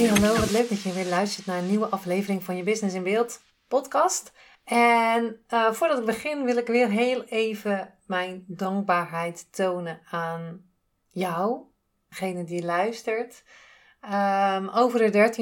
Hey, 0.00 0.08
hallo, 0.08 0.36
wat 0.36 0.50
leuk 0.50 0.68
dat 0.68 0.82
je 0.82 0.92
weer 0.92 1.06
luistert 1.06 1.46
naar 1.46 1.58
een 1.58 1.66
nieuwe 1.68 1.88
aflevering 1.88 2.44
van 2.44 2.56
je 2.56 2.62
Business 2.62 2.94
in 2.94 3.02
Beeld 3.02 3.40
podcast. 3.68 4.32
En 4.64 5.44
uh, 5.48 5.72
voordat 5.72 5.98
ik 5.98 6.04
begin 6.04 6.44
wil 6.44 6.56
ik 6.56 6.66
weer 6.66 6.88
heel 6.88 7.24
even 7.24 7.94
mijn 8.06 8.44
dankbaarheid 8.46 9.52
tonen 9.52 10.00
aan 10.10 10.64
jou, 11.08 11.62
degene 12.08 12.44
die 12.44 12.64
luistert. 12.64 13.42
Um, 14.04 14.68
over 14.68 15.10
de 15.10 15.32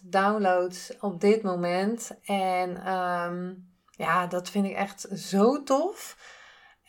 13.000 0.00 0.02
downloads 0.02 0.98
op 1.00 1.20
dit 1.20 1.42
moment. 1.42 2.10
En 2.24 2.92
um, 2.92 3.68
ja, 3.90 4.26
dat 4.26 4.50
vind 4.50 4.66
ik 4.66 4.74
echt 4.74 5.06
zo 5.14 5.62
tof. 5.62 6.16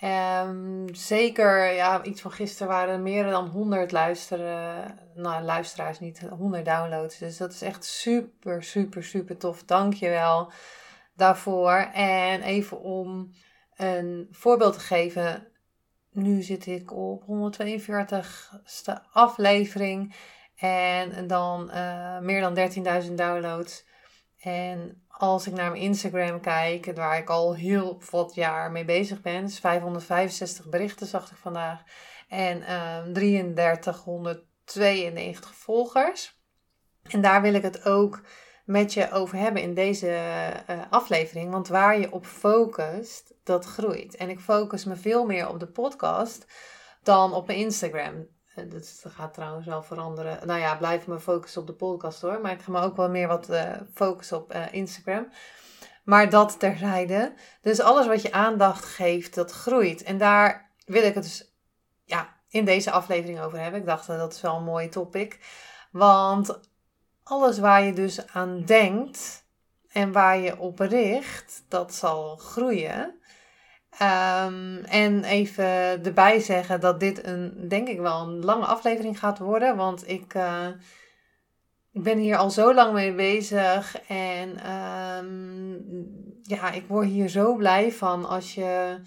Um, 0.03 0.95
zeker, 0.95 1.73
ja, 1.73 2.03
iets 2.03 2.21
van 2.21 2.31
gisteren 2.31 2.67
waren 2.67 2.93
er 2.93 2.99
meer 2.99 3.29
dan 3.29 3.47
100 3.47 3.91
luisteren, 3.91 4.97
nou, 5.15 5.43
luisteraars 5.43 5.99
niet, 5.99 6.19
100 6.19 6.65
downloads. 6.65 7.17
Dus 7.17 7.37
dat 7.37 7.51
is 7.51 7.61
echt 7.61 7.85
super, 7.85 8.63
super, 8.63 9.03
super 9.03 9.37
tof. 9.37 9.63
Dank 9.63 9.93
je 9.93 10.09
wel 10.09 10.51
daarvoor. 11.15 11.89
En 11.93 12.41
even 12.41 12.81
om 12.81 13.31
een 13.75 14.27
voorbeeld 14.31 14.73
te 14.73 14.79
geven. 14.79 15.47
Nu 16.11 16.41
zit 16.41 16.65
ik 16.65 16.91
op 16.93 17.23
142ste 17.23 19.11
aflevering. 19.11 20.15
En 20.55 21.27
dan 21.27 21.71
uh, 21.73 22.19
meer 22.19 22.41
dan 22.41 22.55
13.000 23.05 23.13
downloads. 23.13 23.85
En 24.39 25.03
als 25.07 25.47
ik 25.47 25.53
naar 25.53 25.71
mijn 25.71 25.83
Instagram 25.83 26.41
kijk, 26.41 26.91
waar 26.95 27.17
ik 27.17 27.29
al 27.29 27.55
heel 27.55 28.01
wat 28.09 28.35
jaar 28.35 28.71
mee 28.71 28.85
bezig 28.85 29.21
ben, 29.21 29.45
dus 29.45 29.59
565 29.59 30.69
berichten 30.69 31.07
zag 31.07 31.31
ik 31.31 31.37
vandaag. 31.37 31.83
En 32.27 32.61
uh, 32.61 33.01
3392 33.13 35.55
volgers. 35.55 36.37
En 37.03 37.21
daar 37.21 37.41
wil 37.41 37.53
ik 37.53 37.63
het 37.63 37.85
ook 37.85 38.21
met 38.65 38.93
je 38.93 39.11
over 39.11 39.37
hebben 39.37 39.61
in 39.61 39.73
deze 39.73 40.07
uh, 40.69 40.81
aflevering. 40.89 41.51
Want 41.51 41.67
waar 41.67 41.99
je 41.99 42.11
op 42.11 42.25
focust, 42.25 43.33
dat 43.43 43.65
groeit. 43.65 44.15
En 44.15 44.29
ik 44.29 44.39
focus 44.39 44.85
me 44.85 44.95
veel 44.95 45.25
meer 45.25 45.49
op 45.49 45.59
de 45.59 45.67
podcast 45.67 46.45
dan 47.03 47.33
op 47.33 47.47
mijn 47.47 47.59
Instagram. 47.59 48.27
Eh, 48.59 48.71
dat 48.71 49.03
gaat 49.07 49.33
trouwens 49.33 49.65
wel 49.65 49.83
veranderen. 49.83 50.47
Nou 50.47 50.59
ja, 50.59 50.75
blijf 50.75 51.07
me 51.07 51.19
focussen 51.19 51.61
op 51.61 51.67
de 51.67 51.73
podcast 51.73 52.21
hoor. 52.21 52.41
Maar 52.41 52.51
ik 52.51 52.61
ga 52.61 52.71
me 52.71 52.81
ook 52.81 52.95
wel 52.95 53.09
meer 53.09 53.27
wat 53.27 53.49
uh, 53.49 53.71
focussen 53.93 54.37
op 54.37 54.53
uh, 54.55 54.73
Instagram. 54.73 55.27
Maar 56.03 56.29
dat 56.29 56.59
terzijde. 56.59 57.33
Dus 57.61 57.79
alles 57.79 58.07
wat 58.07 58.21
je 58.21 58.31
aandacht 58.31 58.85
geeft, 58.85 59.35
dat 59.35 59.51
groeit. 59.51 60.03
En 60.03 60.17
daar 60.17 60.71
wil 60.85 61.03
ik 61.03 61.13
het 61.13 61.23
dus 61.23 61.53
ja, 62.03 62.35
in 62.49 62.65
deze 62.65 62.91
aflevering 62.91 63.39
over 63.39 63.59
hebben. 63.59 63.79
Ik 63.79 63.85
dacht 63.85 64.07
dat 64.07 64.33
is 64.33 64.41
wel 64.41 64.55
een 64.55 64.63
mooi 64.63 64.89
topic. 64.89 65.39
Want 65.91 66.59
alles 67.23 67.59
waar 67.59 67.83
je 67.83 67.93
dus 67.93 68.27
aan 68.27 68.63
denkt 68.65 69.43
en 69.91 70.11
waar 70.11 70.37
je 70.37 70.57
op 70.57 70.79
richt, 70.79 71.63
dat 71.67 71.93
zal 71.93 72.37
groeien. 72.37 73.18
Um, 73.93 74.83
en 74.83 75.23
even 75.23 75.65
erbij 76.05 76.39
zeggen 76.39 76.79
dat 76.79 76.99
dit 76.99 77.25
een, 77.25 77.67
denk 77.67 77.87
ik 77.87 77.99
wel, 77.99 78.21
een 78.21 78.45
lange 78.45 78.65
aflevering 78.65 79.19
gaat 79.19 79.39
worden. 79.39 79.75
Want 79.75 80.09
ik, 80.09 80.33
uh, 80.33 80.67
ik 81.91 82.03
ben 82.03 82.17
hier 82.17 82.37
al 82.37 82.49
zo 82.49 82.73
lang 82.73 82.93
mee 82.93 83.13
bezig. 83.13 84.01
En 84.07 84.71
um, 84.71 85.85
ja, 86.41 86.71
ik 86.71 86.87
word 86.87 87.07
hier 87.07 87.29
zo 87.29 87.55
blij 87.55 87.91
van 87.91 88.25
als, 88.25 88.55
je, 88.55 88.99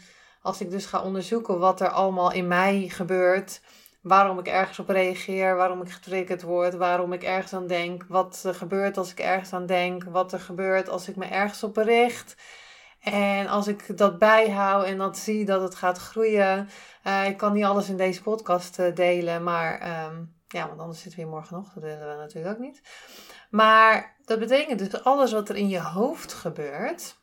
als 0.42 0.60
ik 0.60 0.70
dus 0.70 0.86
ga 0.86 1.02
onderzoeken 1.02 1.58
wat 1.58 1.80
er 1.80 1.88
allemaal 1.88 2.32
in 2.32 2.48
mij 2.48 2.88
gebeurt. 2.88 3.60
Waarom 4.02 4.38
ik 4.38 4.48
ergens 4.48 4.78
op 4.78 4.88
reageer, 4.88 5.56
waarom 5.56 5.82
ik 5.82 5.90
getriggerd 5.90 6.42
word, 6.42 6.74
waarom 6.74 7.12
ik 7.12 7.22
ergens 7.22 7.52
aan 7.52 7.66
denk. 7.66 8.04
Wat 8.08 8.42
er 8.44 8.54
gebeurt 8.54 8.96
als 8.96 9.10
ik 9.10 9.18
ergens 9.18 9.52
aan 9.52 9.66
denk, 9.66 10.04
wat 10.04 10.32
er 10.32 10.40
gebeurt 10.40 10.88
als 10.88 11.08
ik 11.08 11.16
me 11.16 11.24
ergens 11.24 11.62
op 11.62 11.74
bericht. 11.74 12.36
En 13.02 13.46
als 13.46 13.66
ik 13.66 13.96
dat 13.96 14.18
bijhoud 14.18 14.84
en 14.84 14.98
dat 14.98 15.18
zie 15.18 15.44
dat 15.44 15.62
het 15.62 15.74
gaat 15.74 15.98
groeien. 15.98 16.68
Uh, 17.06 17.26
ik 17.26 17.36
kan 17.36 17.52
niet 17.52 17.64
alles 17.64 17.88
in 17.88 17.96
deze 17.96 18.22
podcast 18.22 18.78
uh, 18.78 18.94
delen, 18.94 19.42
maar 19.42 20.04
um, 20.06 20.34
ja, 20.48 20.68
want 20.68 20.80
anders 20.80 21.00
zitten 21.00 21.18
we 21.18 21.24
hier 21.26 21.34
morgen 21.34 21.56
nog. 21.56 21.72
Dat 21.72 21.82
willen 21.82 22.08
we 22.08 22.14
natuurlijk 22.14 22.54
ook 22.54 22.60
niet. 22.60 22.82
Maar 23.50 24.16
dat 24.24 24.38
betekent 24.38 24.78
dus 24.78 25.04
alles 25.04 25.32
wat 25.32 25.48
er 25.48 25.56
in 25.56 25.68
je 25.68 25.80
hoofd 25.80 26.32
gebeurt, 26.32 27.16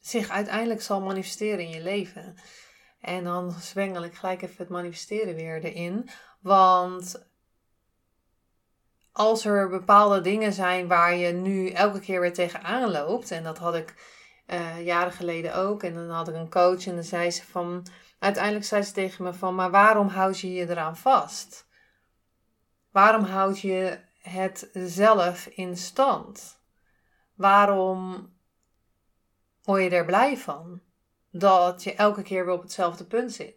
zich 0.00 0.28
uiteindelijk 0.28 0.82
zal 0.82 1.00
manifesteren 1.00 1.58
in 1.58 1.70
je 1.70 1.82
leven. 1.82 2.34
En 3.00 3.24
dan 3.24 3.50
zwengel 3.52 4.04
ik 4.04 4.14
gelijk 4.14 4.42
even 4.42 4.56
het 4.58 4.68
manifesteren 4.68 5.34
weer 5.34 5.64
erin. 5.64 6.08
Want 6.40 7.25
als 9.16 9.44
er 9.44 9.68
bepaalde 9.68 10.20
dingen 10.20 10.52
zijn 10.52 10.88
waar 10.88 11.14
je 11.14 11.32
nu 11.32 11.68
elke 11.70 12.00
keer 12.00 12.20
weer 12.20 12.32
tegenaan 12.32 12.90
loopt, 12.90 13.30
en 13.30 13.42
dat 13.42 13.58
had 13.58 13.74
ik 13.74 13.94
uh, 14.46 14.84
jaren 14.84 15.12
geleden 15.12 15.54
ook. 15.54 15.82
En 15.82 15.94
dan 15.94 16.10
had 16.10 16.28
ik 16.28 16.34
een 16.34 16.50
coach 16.50 16.86
en 16.86 16.94
dan 16.94 17.04
zei 17.04 17.30
ze 17.30 17.44
van, 17.44 17.86
uiteindelijk 18.18 18.64
zei 18.64 18.82
ze 18.82 18.92
tegen 18.92 19.24
me 19.24 19.34
van, 19.34 19.54
maar 19.54 19.70
waarom 19.70 20.08
houd 20.08 20.40
je 20.40 20.52
je 20.52 20.68
eraan 20.68 20.96
vast? 20.96 21.66
Waarom 22.90 23.24
houd 23.24 23.60
je 23.60 23.98
het 24.22 24.70
zelf 24.72 25.46
in 25.46 25.76
stand? 25.76 26.60
Waarom 27.34 28.30
word 29.62 29.82
je 29.82 29.90
er 29.90 30.04
blij 30.04 30.36
van? 30.36 30.80
Dat 31.30 31.82
je 31.82 31.94
elke 31.94 32.22
keer 32.22 32.44
weer 32.44 32.54
op 32.54 32.62
hetzelfde 32.62 33.04
punt 33.04 33.32
zit. 33.32 33.54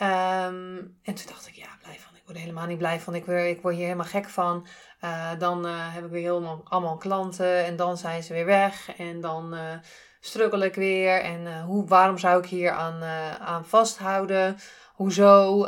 Um, 0.00 0.98
en 1.02 1.14
toen 1.14 1.26
dacht 1.26 1.46
ik, 1.46 1.54
ja, 1.54 1.78
blij 1.82 1.98
van. 1.98 2.15
Word 2.26 2.38
helemaal 2.38 2.66
niet 2.66 2.78
blij 2.78 3.00
van. 3.00 3.14
Ik 3.14 3.24
word, 3.24 3.44
ik 3.44 3.62
word 3.62 3.74
hier 3.74 3.84
helemaal 3.84 4.06
gek 4.06 4.28
van. 4.28 4.66
Uh, 5.04 5.30
dan 5.38 5.66
uh, 5.66 5.94
heb 5.94 6.04
ik 6.04 6.10
weer 6.10 6.22
helemaal 6.22 6.60
allemaal 6.64 6.96
klanten 6.96 7.64
en 7.64 7.76
dan 7.76 7.96
zijn 7.96 8.22
ze 8.22 8.32
weer 8.32 8.44
weg 8.44 8.96
en 8.96 9.20
dan 9.20 9.54
uh, 9.54 9.60
struggle 10.20 10.64
ik 10.64 10.74
weer. 10.74 11.20
En 11.20 11.62
hoe, 11.62 11.86
waarom 11.86 12.18
zou 12.18 12.38
ik 12.38 12.46
hier 12.48 12.70
aan, 12.70 13.02
aan 13.40 13.66
vasthouden? 13.66 14.56
Hoezo? 14.94 15.62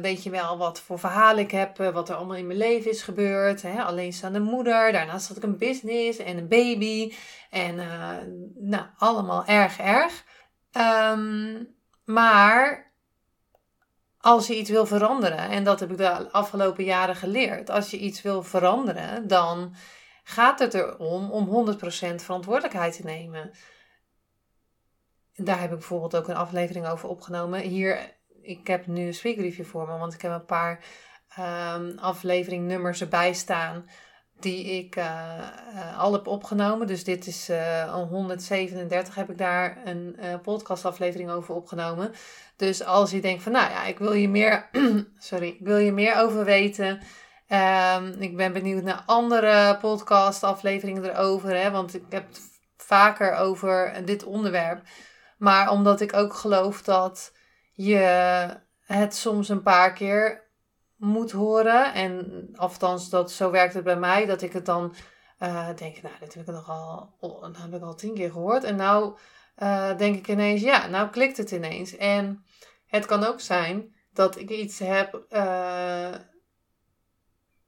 weet 0.00 0.22
je 0.22 0.30
wel 0.30 0.58
wat 0.58 0.80
voor 0.80 0.98
verhalen 0.98 1.42
ik 1.42 1.50
heb, 1.50 1.76
wat 1.76 2.08
er 2.08 2.14
allemaal 2.14 2.36
in 2.36 2.46
mijn 2.46 2.58
leven 2.58 2.90
is 2.90 3.02
gebeurd. 3.02 3.62
Hè? 3.62 3.82
Alleenstaande 3.82 4.40
moeder, 4.40 4.92
daarnaast 4.92 5.28
had 5.28 5.36
ik 5.36 5.42
een 5.42 5.58
business 5.58 6.18
en 6.18 6.36
een 6.36 6.48
baby. 6.48 7.14
En 7.50 7.76
nou, 8.54 8.84
allemaal 8.98 9.44
erg 9.46 9.78
erg. 9.78 10.24
Um, 11.12 11.76
maar 12.04 12.87
als 14.20 14.46
je 14.46 14.56
iets 14.56 14.70
wil 14.70 14.86
veranderen, 14.86 15.48
en 15.48 15.64
dat 15.64 15.80
heb 15.80 15.90
ik 15.90 15.96
de 15.96 16.30
afgelopen 16.30 16.84
jaren 16.84 17.16
geleerd, 17.16 17.70
als 17.70 17.90
je 17.90 17.98
iets 17.98 18.22
wil 18.22 18.42
veranderen, 18.42 19.28
dan 19.28 19.74
gaat 20.22 20.58
het 20.58 20.74
erom 20.74 21.30
om 21.30 21.76
100% 21.76 22.14
verantwoordelijkheid 22.14 22.96
te 22.96 23.04
nemen. 23.04 23.50
Daar 25.34 25.60
heb 25.60 25.70
ik 25.70 25.78
bijvoorbeeld 25.78 26.16
ook 26.16 26.28
een 26.28 26.34
aflevering 26.34 26.88
over 26.88 27.08
opgenomen. 27.08 27.60
Hier, 27.60 28.16
ik 28.42 28.66
heb 28.66 28.86
nu 28.86 29.06
een 29.06 29.14
speakreview 29.14 29.64
voor 29.64 29.86
me, 29.86 29.98
want 29.98 30.14
ik 30.14 30.22
heb 30.22 30.32
een 30.32 30.44
paar 30.44 30.84
um, 31.38 31.98
afleveringnummers 31.98 33.00
erbij 33.00 33.32
staan 33.32 33.88
die 34.40 34.64
ik 34.64 34.96
uh, 34.96 35.98
al 35.98 36.12
heb 36.12 36.26
opgenomen. 36.26 36.86
Dus 36.86 37.04
dit 37.04 37.26
is 37.26 37.50
uh, 37.50 37.92
137 38.08 39.14
heb 39.14 39.30
ik 39.30 39.38
daar 39.38 39.78
een 39.84 40.16
podcastaflevering 40.42 41.30
over 41.30 41.54
opgenomen. 41.54 42.12
Dus 42.56 42.84
als 42.84 43.10
je 43.10 43.20
denkt 43.20 43.42
van, 43.42 43.52
nou 43.52 43.70
ja, 43.70 43.84
ik 43.84 43.98
wil 43.98 44.12
je 44.12 44.28
meer, 44.28 44.68
sorry, 45.18 45.56
wil 45.60 45.76
je 45.76 45.92
meer 45.92 46.16
over 46.16 46.44
weten. 46.44 47.00
Um, 47.48 48.14
ik 48.18 48.36
ben 48.36 48.52
benieuwd 48.52 48.82
naar 48.82 49.02
andere 49.06 49.76
podcastafleveringen 49.76 51.04
erover, 51.04 51.56
hè, 51.56 51.70
want 51.70 51.94
ik 51.94 52.02
heb 52.08 52.28
het 52.28 52.40
vaker 52.76 53.34
over 53.34 54.02
dit 54.04 54.24
onderwerp. 54.24 54.82
Maar 55.38 55.70
omdat 55.70 56.00
ik 56.00 56.14
ook 56.14 56.34
geloof 56.34 56.82
dat 56.82 57.32
je 57.72 57.98
het 58.86 59.14
soms 59.14 59.48
een 59.48 59.62
paar 59.62 59.92
keer 59.92 60.47
moet 60.98 61.30
horen. 61.30 61.94
En 61.94 62.48
althans, 62.54 63.10
dat, 63.10 63.30
zo 63.30 63.50
werkt 63.50 63.74
het 63.74 63.84
bij 63.84 63.98
mij. 63.98 64.26
Dat 64.26 64.42
ik 64.42 64.52
het 64.52 64.66
dan 64.66 64.94
uh, 65.42 65.68
denk, 65.76 66.02
nou, 66.02 66.14
dit 66.20 66.34
heb 66.34 66.48
ik 66.48 66.54
nog 66.54 66.68
al, 66.68 67.14
oh, 67.20 67.42
heb 67.58 67.74
ik 67.74 67.82
al 67.82 67.94
tien 67.94 68.14
keer 68.14 68.30
gehoord. 68.30 68.64
En 68.64 68.76
nou 68.76 69.18
uh, 69.62 69.96
denk 69.96 70.16
ik 70.16 70.28
ineens, 70.28 70.60
ja, 70.60 70.86
nou 70.86 71.08
klikt 71.08 71.36
het 71.36 71.50
ineens. 71.50 71.96
En 71.96 72.44
het 72.86 73.06
kan 73.06 73.24
ook 73.24 73.40
zijn 73.40 73.94
dat 74.12 74.38
ik 74.38 74.50
iets 74.50 74.78
heb 74.78 75.24
uh, 75.30 76.14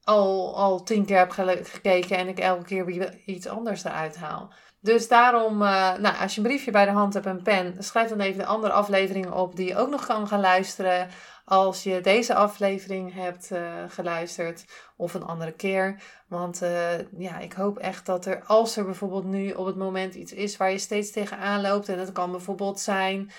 al, 0.03 0.57
al 0.57 0.83
tien 0.83 1.05
keer 1.05 1.19
heb 1.19 1.31
gekeken 1.67 2.17
en 2.17 2.29
ik 2.29 2.39
elke 2.39 2.65
keer 2.65 2.85
weer 2.85 3.17
iets 3.25 3.47
anders 3.47 3.85
eruit 3.85 4.17
haal. 4.17 4.53
Dus 4.83 5.09
daarom, 5.09 5.63
uh, 5.63 5.97
nou, 5.97 6.17
als 6.21 6.35
je 6.35 6.41
een 6.41 6.47
briefje 6.47 6.71
bij 6.71 6.85
de 6.85 6.91
hand 6.91 7.15
hebt 7.15 7.27
en 7.27 7.43
pen, 7.43 7.75
schrijf 7.79 8.09
dan 8.09 8.21
even 8.21 8.39
de 8.39 8.47
andere 8.47 8.73
afleveringen 8.73 9.33
op 9.33 9.57
die 9.57 9.69
je 9.69 9.77
ook 9.77 9.91
nog 9.91 10.07
kan 10.07 10.29
gaan 10.29 10.41
luisteren. 10.41 11.09
Als 11.45 11.83
je 11.83 12.01
deze 12.01 12.35
aflevering 12.35 13.15
hebt 13.15 13.51
uh, 13.53 13.61
geluisterd 13.89 14.65
of 14.97 15.15
een 15.15 15.25
andere 15.25 15.53
keer. 15.53 16.03
Want 16.29 16.63
uh, 16.63 16.99
ja, 17.19 17.39
ik 17.39 17.53
hoop 17.53 17.79
echt 17.79 18.07
dat 18.07 18.27
er, 18.27 18.43
als 18.47 18.77
er 18.77 18.85
bijvoorbeeld 18.85 19.25
nu 19.25 19.51
op 19.51 19.67
het 19.67 19.77
moment 19.77 20.15
iets 20.15 20.33
is 20.33 20.57
waar 20.57 20.71
je 20.71 20.79
steeds 20.79 21.11
tegenaan 21.11 21.61
loopt. 21.61 21.89
En 21.89 21.97
dat 21.97 22.13
kan 22.13 22.31
bijvoorbeeld 22.31 22.81
zijn 22.81 23.31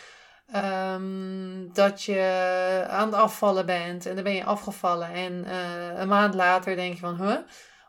um, 0.94 1.73
dat 1.73 2.03
je 2.03 2.85
aan 2.89 3.05
het 3.05 3.15
afvallen 3.15 3.65
bent 3.65 4.05
en 4.05 4.15
dan 4.15 4.23
ben 4.23 4.35
je 4.35 4.44
afgevallen. 4.44 5.13
En 5.13 5.45
een 6.01 6.07
maand 6.07 6.33
later 6.33 6.75
denk 6.75 6.94
je 6.94 6.99
van, 6.99 7.15
huh? 7.15 7.37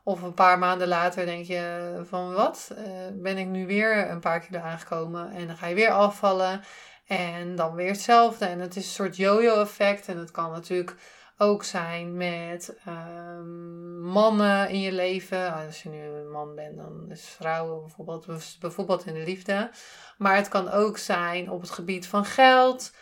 Of 0.04 0.22
een 0.22 0.34
paar 0.34 0.58
maanden 0.58 0.88
later 0.88 1.24
denk 1.24 1.44
je 1.44 2.00
van 2.04 2.32
wat, 2.32 2.70
uh, 2.72 2.86
ben 3.12 3.38
ik 3.38 3.46
nu 3.46 3.66
weer 3.66 4.10
een 4.10 4.20
paar 4.20 4.40
kilo 4.40 4.58
aangekomen 4.58 5.30
en 5.30 5.46
dan 5.46 5.56
ga 5.56 5.66
je 5.66 5.74
weer 5.74 5.90
afvallen 5.90 6.60
en 7.06 7.56
dan 7.56 7.74
weer 7.74 7.90
hetzelfde. 7.90 8.44
En 8.44 8.58
het 8.58 8.76
is 8.76 8.84
een 8.84 8.90
soort 8.92 9.16
yo-yo 9.16 9.60
effect 9.60 10.08
en 10.08 10.18
het 10.18 10.30
kan 10.30 10.50
natuurlijk 10.50 10.96
ook 11.36 11.64
zijn 11.64 12.16
met 12.16 12.76
um, 12.88 14.00
mannen 14.00 14.68
in 14.68 14.80
je 14.80 14.92
leven. 14.92 15.54
Als 15.54 15.82
je 15.82 15.88
nu 15.88 16.02
een 16.02 16.30
man 16.30 16.54
bent, 16.54 16.76
dan 16.76 17.10
is 17.10 17.24
vrouwen 17.24 17.80
bijvoorbeeld, 17.80 18.26
bijvoorbeeld 18.60 19.06
in 19.06 19.14
de 19.14 19.24
liefde. 19.24 19.70
Maar 20.18 20.36
het 20.36 20.48
kan 20.48 20.70
ook 20.70 20.98
zijn 20.98 21.50
op 21.50 21.60
het 21.60 21.70
gebied 21.70 22.06
van 22.06 22.24
geld. 22.24 22.94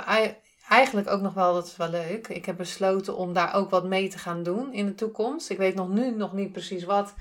eigenlijk 0.69 1.09
ook 1.09 1.21
nog 1.21 1.33
wel, 1.33 1.53
dat 1.53 1.65
is 1.65 1.77
wel 1.77 1.89
leuk. 1.89 2.27
Ik 2.27 2.45
heb 2.45 2.57
besloten 2.57 3.17
om 3.17 3.33
daar 3.33 3.53
ook 3.53 3.69
wat 3.69 3.83
mee 3.83 4.09
te 4.09 4.17
gaan 4.17 4.43
doen 4.43 4.73
in 4.73 4.85
de 4.85 4.95
toekomst. 4.95 5.49
Ik 5.49 5.57
weet 5.57 5.75
nog 5.75 5.89
nu 5.89 6.11
nog 6.11 6.33
niet 6.33 6.51
precies 6.51 6.83
wat. 6.83 7.13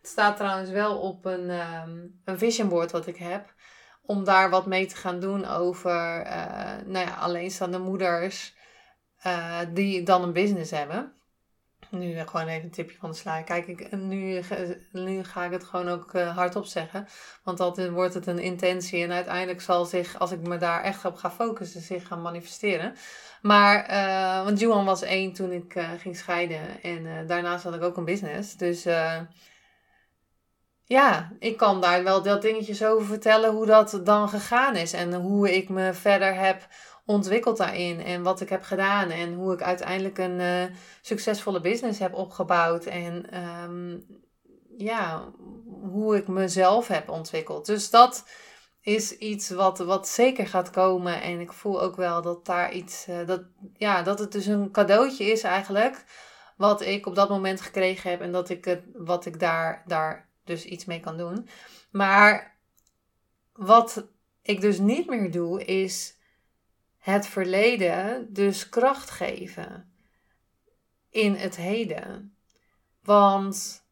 Het 0.00 0.10
staat 0.10 0.36
trouwens 0.36 0.70
wel 0.70 0.98
op 0.98 1.24
een, 1.24 1.50
um, 1.50 2.20
een 2.24 2.38
vision 2.38 2.68
board 2.68 2.90
wat 2.90 3.06
ik 3.06 3.16
heb. 3.16 3.54
Om 4.02 4.24
daar 4.24 4.50
wat 4.50 4.66
mee 4.66 4.86
te 4.86 4.96
gaan 4.96 5.20
doen 5.20 5.46
over 5.46 6.26
uh, 6.26 6.32
nou 6.86 7.06
ja, 7.06 7.14
alleenstaande 7.14 7.78
moeders 7.78 8.54
uh, 9.26 9.58
die 9.72 10.02
dan 10.02 10.22
een 10.22 10.32
business 10.32 10.70
hebben. 10.70 11.12
Nu 11.90 12.14
eh, 12.14 12.26
gewoon 12.26 12.46
even 12.46 12.64
een 12.64 12.70
tipje 12.70 12.98
van 12.98 13.10
de 13.10 13.16
sluier. 13.16 13.44
Kijk, 13.44 13.66
ik, 13.66 13.92
nu, 13.92 14.42
nu 14.92 15.24
ga 15.24 15.44
ik 15.44 15.50
het 15.50 15.64
gewoon 15.64 15.88
ook 15.88 16.14
uh, 16.14 16.36
hardop 16.36 16.64
zeggen. 16.64 17.06
Want 17.44 17.58
dan 17.58 17.90
wordt 17.90 18.14
het 18.14 18.26
een 18.26 18.38
intentie. 18.38 19.02
En 19.02 19.12
uiteindelijk 19.12 19.60
zal 19.60 19.84
zich, 19.84 20.18
als 20.18 20.32
ik 20.32 20.40
me 20.40 20.56
daar 20.56 20.82
echt 20.82 21.04
op 21.04 21.16
ga 21.16 21.30
focussen, 21.30 21.80
zich 21.80 22.06
gaan 22.06 22.22
manifesteren. 22.22 22.94
Maar, 23.42 23.90
uh, 23.90 24.44
want 24.44 24.60
Juan 24.60 24.84
was 24.84 25.02
één 25.02 25.32
toen 25.32 25.52
ik 25.52 25.74
uh, 25.74 25.90
ging 25.98 26.16
scheiden. 26.16 26.82
En 26.82 27.26
daarnaast 27.26 27.64
had 27.64 27.74
ik 27.74 27.82
ook 27.82 27.96
een 27.96 28.04
business. 28.04 28.56
Dus 28.56 28.86
ja, 30.84 31.32
ik 31.38 31.56
kan 31.56 31.80
daar 31.80 32.04
wel 32.04 32.22
dat 32.22 32.42
dingetjes 32.42 32.84
over 32.84 33.06
vertellen 33.06 33.50
hoe 33.50 33.66
dat 33.66 34.00
dan 34.04 34.28
gegaan 34.28 34.76
is. 34.76 34.92
En 34.92 35.14
hoe 35.14 35.56
ik 35.56 35.68
me 35.68 35.92
verder 35.94 36.34
heb 36.34 36.68
ontwikkeld 37.10 37.56
daarin 37.56 38.00
en 38.00 38.22
wat 38.22 38.40
ik 38.40 38.48
heb 38.48 38.62
gedaan 38.62 39.10
en 39.10 39.34
hoe 39.34 39.52
ik 39.52 39.62
uiteindelijk 39.62 40.18
een 40.18 40.40
uh, 40.40 40.64
succesvolle 41.00 41.60
business 41.60 41.98
heb 41.98 42.14
opgebouwd 42.14 42.84
en 42.84 43.40
um, 43.64 44.06
ja, 44.76 45.32
hoe 45.80 46.16
ik 46.16 46.28
mezelf 46.28 46.88
heb 46.88 47.08
ontwikkeld. 47.08 47.66
Dus 47.66 47.90
dat 47.90 48.28
is 48.80 49.16
iets 49.18 49.50
wat, 49.50 49.78
wat 49.78 50.08
zeker 50.08 50.46
gaat 50.46 50.70
komen 50.70 51.22
en 51.22 51.40
ik 51.40 51.52
voel 51.52 51.82
ook 51.82 51.96
wel 51.96 52.22
dat 52.22 52.46
daar 52.46 52.72
iets, 52.72 53.08
uh, 53.08 53.26
dat, 53.26 53.42
ja, 53.74 54.02
dat 54.02 54.18
het 54.18 54.32
dus 54.32 54.46
een 54.46 54.70
cadeautje 54.70 55.24
is 55.24 55.42
eigenlijk 55.42 56.04
wat 56.56 56.80
ik 56.80 57.06
op 57.06 57.14
dat 57.14 57.28
moment 57.28 57.60
gekregen 57.60 58.10
heb 58.10 58.20
en 58.20 58.32
dat 58.32 58.48
ik 58.48 58.64
het, 58.64 58.82
wat 58.94 59.26
ik 59.26 59.40
daar, 59.40 59.82
daar 59.86 60.28
dus 60.44 60.64
iets 60.64 60.84
mee 60.84 61.00
kan 61.00 61.16
doen. 61.16 61.48
Maar 61.90 62.58
wat 63.52 64.08
ik 64.42 64.60
dus 64.60 64.78
niet 64.78 65.06
meer 65.06 65.30
doe 65.30 65.64
is 65.64 66.18
het 67.00 67.26
verleden 67.26 68.32
dus 68.32 68.68
kracht 68.68 69.10
geven 69.10 69.92
in 71.10 71.34
het 71.34 71.56
heden. 71.56 72.36
Want 73.02 73.84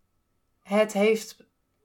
het 0.62 0.92
heeft 0.92 1.36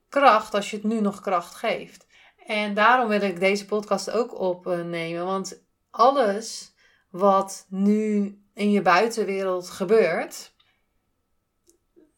kracht 0.09 0.53
als 0.53 0.69
je 0.71 0.75
het 0.75 0.85
nu 0.85 1.01
nog 1.01 1.21
kracht 1.21 1.55
geeft. 1.55 2.07
En 2.45 2.73
daarom 2.73 3.07
wil 3.07 3.21
ik 3.21 3.39
deze 3.39 3.65
podcast 3.65 4.11
ook 4.11 4.39
opnemen. 4.39 5.25
Want 5.25 5.61
alles 5.89 6.73
wat 7.09 7.65
nu 7.69 8.37
in 8.53 8.71
je 8.71 8.81
buitenwereld 8.81 9.69
gebeurt. 9.69 10.53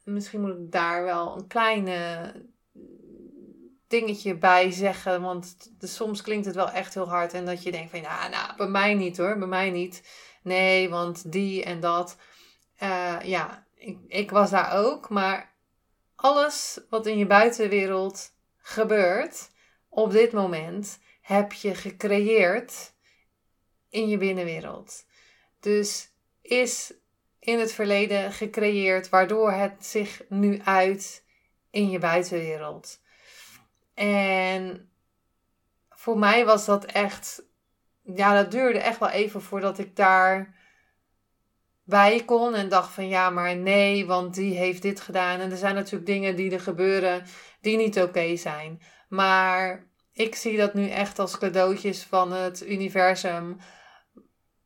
Misschien 0.04 0.42
moet 0.42 0.58
ik 0.58 0.72
daar 0.72 1.04
wel 1.04 1.38
een 1.38 1.48
kleine 1.48 2.32
dingetje 4.00 4.36
bij 4.36 4.72
zeggen. 4.72 5.22
Want 5.22 5.58
soms 5.80 6.22
klinkt 6.22 6.46
het 6.46 6.56
wel 6.56 6.70
echt 6.70 6.94
heel 6.94 7.10
hard. 7.10 7.34
En 7.34 7.46
dat 7.46 7.64
je 7.64 7.72
denkt 7.72 7.92
van, 7.92 8.02
ja, 8.02 8.28
nou, 8.28 8.56
bij 8.58 8.68
mij 8.68 8.94
niet 8.94 9.18
hoor, 9.18 9.38
bij 9.38 9.48
mij 9.48 9.70
niet. 9.70 10.04
Nee, 10.42 10.90
want 10.90 11.32
die 11.32 11.64
en 11.64 11.80
dat. 11.80 12.18
Uh, 12.84 13.18
ja, 13.24 13.66
ik, 13.75 13.98
ik 14.08 14.32
was 14.32 14.50
daar 14.50 14.86
ook. 14.86 15.10
Maar 15.10 15.54
alles 16.16 16.80
wat 16.90 17.06
in 17.06 17.18
je 17.18 17.25
buitenwereld 17.25 18.32
gebeurt 18.58 19.50
op 19.90 20.12
dit 20.12 20.32
moment, 20.32 21.00
heb 21.22 21.54
je 21.54 21.75
gecreëerd 21.75 22.94
in 23.90 24.08
je 24.08 24.18
binnenwereld. 24.18 25.06
Dus 25.60 26.10
is 26.42 26.94
in 27.40 27.60
het 27.60 27.72
verleden 27.74 28.32
gecreëerd, 28.32 29.10
waardoor 29.10 29.52
het 29.52 29.86
zich 29.86 30.22
nu 30.30 30.62
uit 30.64 31.24
in 31.70 31.90
je 31.90 32.00
buitenwereld. 32.00 33.00
En 33.96 34.90
voor 35.90 36.18
mij 36.20 36.46
was 36.46 36.66
dat 36.66 36.86
echt, 36.86 37.44
ja, 38.02 38.36
dat 38.36 38.52
duurde 38.52 38.80
echt 38.80 39.00
wel 39.00 39.10
even 39.10 39.42
voordat 39.42 39.80
ik 39.80 39.96
daar 39.96 40.56
bij 41.84 42.24
kon 42.25 42.54
en 42.54 42.70
dacht 42.70 42.94
van 42.94 43.08
ja, 43.08 43.30
maar 43.30 43.56
nee, 43.56 44.06
want 44.06 44.34
die 44.34 44.58
heeft 44.58 44.82
dit 44.82 45.00
gedaan. 45.00 45.40
En 45.40 45.52
er 45.52 45.58
zijn 45.58 45.75
natuurlijk 45.75 46.06
dingen 46.06 46.36
die 46.36 46.52
er 46.52 46.60
gebeuren 46.60 47.25
die 47.62 47.78
niet 47.78 48.02
oké 48.02 48.36
zijn. 48.36 48.82
Maar 49.10 49.88
ik 50.12 50.36
zie 50.36 50.58
dat 50.58 50.74
nu 50.74 50.90
echt 50.90 51.20
als 51.20 51.38
cadeautjes 51.38 52.04
van 52.04 52.32
het 52.32 52.68
universum, 52.68 53.58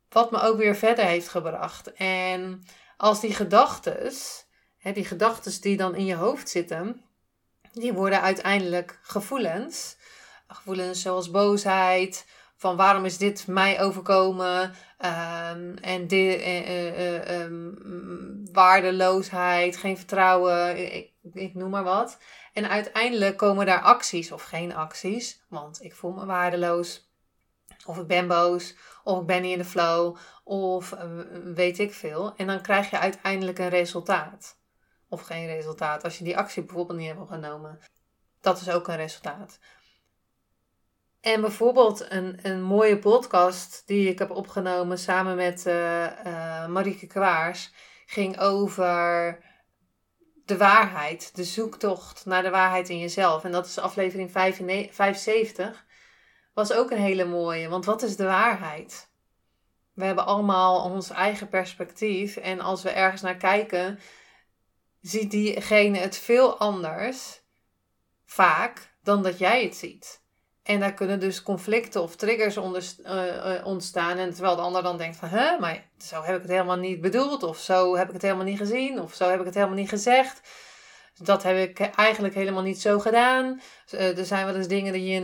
wat 0.10 0.32
me 0.32 0.42
ook 0.42 0.58
weer 0.58 0.76
verder 0.76 1.06
heeft 1.06 1.30
gebracht. 1.30 1.94
En 1.94 2.64
als 2.98 3.22
die 3.22 3.34
gedachtes, 3.34 4.46
die 4.94 5.06
gedachtes 5.06 5.62
die 5.62 5.78
dan 5.78 5.96
in 5.96 6.06
je 6.06 6.16
hoofd 6.16 6.50
zitten, 6.50 7.04
die 7.80 7.94
worden 7.94 8.22
uiteindelijk 8.22 9.00
gevoelens. 9.02 9.98
Gevoelens 10.48 11.02
zoals 11.02 11.32
boosheid, 11.32 12.26
van 12.56 12.76
waarom 12.76 13.06
is 13.06 13.18
dit 13.18 13.48
mij 13.48 13.82
overkomen? 13.82 14.62
Um, 14.62 15.78
en 15.78 16.08
dit, 16.08 16.40
uh, 16.42 17.00
uh, 17.00 17.42
um, 17.42 18.48
waardeloosheid, 18.52 19.78
geen 19.78 19.98
vertrouwen, 19.98 20.94
ik, 20.96 21.12
ik, 21.34 21.54
noem 21.54 21.70
maar 21.70 21.84
wat. 21.84 22.18
En 22.54 22.70
uiteindelijk 22.70 23.38
komen 23.38 23.66
daar 23.66 23.82
acties 23.82 24.32
of 24.32 24.44
geen 24.44 24.76
acties, 24.76 25.42
want 25.50 25.84
ik 25.84 25.96
voel 25.96 26.12
me 26.12 26.26
waardeloos. 26.26 27.08
Of 27.86 27.98
ik 27.98 28.08
ben 28.08 28.28
boos, 28.28 28.76
of 29.04 29.20
ik 29.20 29.26
ben 29.26 29.42
niet 29.42 29.52
in 29.52 29.58
de 29.58 29.66
flow, 29.66 30.18
of 30.44 30.92
eh, 30.92 31.08
weet 31.54 31.80
ik 31.80 31.94
veel. 31.94 32.34
En 32.36 32.48
dan 32.48 32.62
krijg 32.62 32.90
je 32.90 33.00
uiteindelijk 33.00 33.60
een 33.60 33.70
resultaat. 33.70 34.59
Of 35.10 35.22
geen 35.22 35.46
resultaat. 35.46 36.04
Als 36.04 36.18
je 36.18 36.24
die 36.24 36.38
actie 36.38 36.64
bijvoorbeeld 36.64 37.00
niet 37.00 37.08
hebt 37.08 37.28
genomen. 37.28 37.80
Dat 38.42 38.62
is 38.62 38.70
ook 38.70 38.88
een 38.88 38.96
resultaat. 38.96 39.60
En 41.22 41.42
bijvoorbeeld 41.42 42.12
een, 42.12 42.40
een 42.42 42.62
mooie 42.62 43.00
podcast 43.00 43.84
die 43.86 44.10
ik 44.10 44.20
heb 44.20 44.32
opgenomen 44.32 45.00
samen 45.00 45.36
met 45.36 45.66
uh, 45.68 46.68
Marieke 46.68 47.08
Kwaars 47.08 47.72
ging 48.06 48.40
over 48.40 49.38
de 50.46 50.58
waarheid, 50.58 51.36
de 51.36 51.44
zoektocht 51.44 52.26
naar 52.26 52.44
de 52.44 52.50
waarheid 52.50 52.90
in 52.90 53.00
jezelf. 53.00 53.44
En 53.44 53.52
dat 53.52 53.66
is 53.66 53.78
aflevering 53.78 54.32
75. 54.32 55.86
Was 56.54 56.74
ook 56.74 56.92
een 56.92 56.98
hele 56.98 57.26
mooie, 57.26 57.70
want 57.70 57.86
wat 57.86 58.02
is 58.02 58.16
de 58.16 58.24
waarheid? 58.24 59.10
We 59.94 60.06
hebben 60.06 60.26
allemaal 60.26 60.84
ons 60.84 61.10
eigen 61.10 61.50
perspectief 61.50 62.38
en 62.38 62.60
als 62.60 62.84
we 62.84 62.90
ergens 62.90 63.22
naar 63.22 63.38
kijken, 63.38 64.00
ziet 65.02 65.32
diegene 65.32 65.98
het 65.98 66.18
veel 66.18 66.58
anders, 66.58 67.42
vaak, 68.26 68.96
dan 69.04 69.24
dat 69.24 69.38
jij 69.38 69.64
het 69.64 69.76
ziet. 69.76 70.22
En 70.64 70.80
daar 70.80 70.94
kunnen 70.94 71.20
dus 71.20 71.44
conflicten 71.44 72.02
of 72.02 72.16
triggers 72.16 72.58
onder, 72.58 72.84
uh, 73.06 73.66
ontstaan. 73.66 74.18
En 74.18 74.34
terwijl 74.34 74.56
de 74.56 74.62
ander 74.62 74.84
dan 74.84 74.98
denkt 74.98 75.18
van, 75.18 75.30
hè, 75.30 75.60
maar 75.60 75.90
zo 75.98 76.22
heb 76.22 76.36
ik 76.36 76.42
het 76.42 76.52
helemaal 76.52 76.78
niet 76.78 77.02
bedoeld. 77.02 77.44
Of 77.44 77.58
zo 77.58 77.96
heb 77.96 78.08
ik 78.08 78.14
het 78.14 78.22
helemaal 78.22 78.46
niet 78.46 78.58
gezien. 78.58 79.02
Of 79.02 79.14
zo 79.14 79.30
heb 79.30 79.40
ik 79.40 79.46
het 79.46 79.54
helemaal 79.54 79.76
niet 79.76 79.90
gezegd. 79.90 80.42
Dat 81.14 81.44
heb 81.44 81.58
ik 81.70 81.80
eigenlijk 81.80 82.36
helemaal 82.36 82.64
niet 82.64 82.82
zo 82.82 83.00
gedaan. 83.00 83.62
Uh, 83.92 84.18
er 84.18 84.26
zijn 84.26 84.46
wel 84.46 84.56
eens 84.56 84.68
dingen 84.68 84.94
die 84.94 85.06
je 85.06 85.20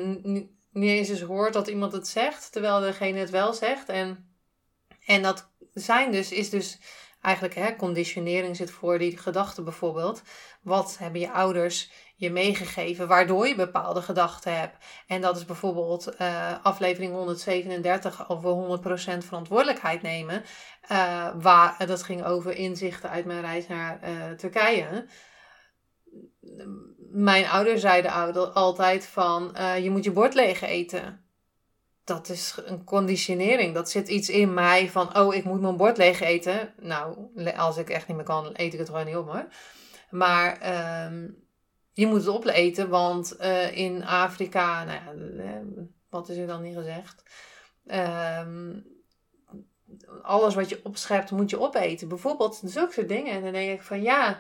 niet 0.72 0.90
eens 0.90 1.10
eens 1.10 1.22
hoort 1.22 1.54
dat 1.54 1.68
iemand 1.68 1.92
het 1.92 2.08
zegt. 2.08 2.52
Terwijl 2.52 2.80
degene 2.80 3.20
het 3.20 3.30
wel 3.30 3.54
zegt. 3.54 3.90
En, 3.90 4.36
en 5.06 5.22
dat 5.22 5.50
zijn 5.74 6.12
dus, 6.12 6.32
is 6.32 6.50
dus 6.50 6.80
eigenlijk, 7.26 7.56
hè, 7.56 7.76
conditionering 7.76 8.56
zit 8.56 8.72
voor 8.72 9.00
die 9.00 9.18
gedachten 9.18 9.64
bijvoorbeeld. 9.64 10.22
Wat 10.62 10.98
hebben 11.00 11.20
je 11.22 11.32
ouders 11.32 11.92
je 12.16 12.32
meegegeven 12.32 13.08
waardoor 13.08 13.48
je 13.48 13.56
bepaalde 13.56 14.02
gedachten 14.02 14.60
hebt. 14.60 14.78
En 15.08 15.22
dat 15.22 15.38
is 15.38 15.46
bijvoorbeeld 15.46 16.14
uh, 16.22 16.54
aflevering 16.64 17.14
137 17.14 18.30
over 18.30 18.80
100% 18.80 19.26
verantwoordelijkheid 19.26 20.02
nemen. 20.02 20.44
Uh, 20.92 21.28
waar, 21.36 21.86
dat 21.88 22.04
ging 22.04 22.24
over 22.24 22.56
inzichten 22.56 23.10
uit 23.10 23.26
mijn 23.26 23.42
reis 23.42 23.68
naar 23.68 24.00
uh, 24.04 24.32
Turkije. 24.32 25.06
Mijn 27.12 27.48
ouders 27.48 27.82
zeiden 27.82 28.12
altijd 28.54 29.06
van 29.06 29.56
je 29.82 29.90
moet 29.90 30.04
je 30.04 30.12
bord 30.12 30.34
leeg 30.34 30.62
eten 30.62 31.25
dat 32.06 32.30
is 32.30 32.56
een 32.66 32.84
conditionering. 32.84 33.74
Dat 33.74 33.90
zit 33.90 34.08
iets 34.08 34.30
in 34.30 34.54
mij 34.54 34.90
van, 34.90 35.18
oh, 35.18 35.36
ik 35.36 35.44
moet 35.44 35.62
mijn 35.62 35.78
bord 35.78 35.98
leeg 35.98 36.22
eten. 36.22 36.74
Nou, 36.80 37.18
als 37.56 37.78
ik 37.78 37.90
echt 37.90 38.08
niet 38.08 38.18
meer 38.18 38.26
kan, 38.26 38.50
eet 38.54 38.74
ik 38.74 38.80
het 38.80 38.90
gewoon 38.90 39.06
niet 39.06 39.16
op 39.16 39.32
hoor. 39.32 39.48
Maar 40.10 40.52
um, 41.06 41.44
je 41.94 42.08
moet 42.08 42.20
het 42.20 42.28
opeten, 42.28 42.90
want 42.90 43.36
uh, 43.40 43.78
in 43.78 44.06
Afrika, 44.06 44.84
nou 44.84 45.00
ja, 45.00 45.44
eh, 45.44 45.60
wat 46.10 46.30
is 46.30 46.38
er 46.38 46.48
dan 46.48 46.62
niet 46.62 46.76
gezegd? 46.76 47.24
Um, 47.86 48.86
alles 50.22 50.56
wat 50.56 50.70
je 50.70 50.80
opschept 50.84 51.32
moet 51.32 51.50
je 51.50 51.60
opeten. 51.60 52.08
Bijvoorbeeld 52.08 52.62
zulke 52.64 52.94
soort 52.94 53.10
dingen. 53.10 53.34
En 53.34 53.42
dan 53.44 53.52
denk 53.52 53.72
ik 53.72 53.82
van 53.82 54.02
ja, 54.02 54.40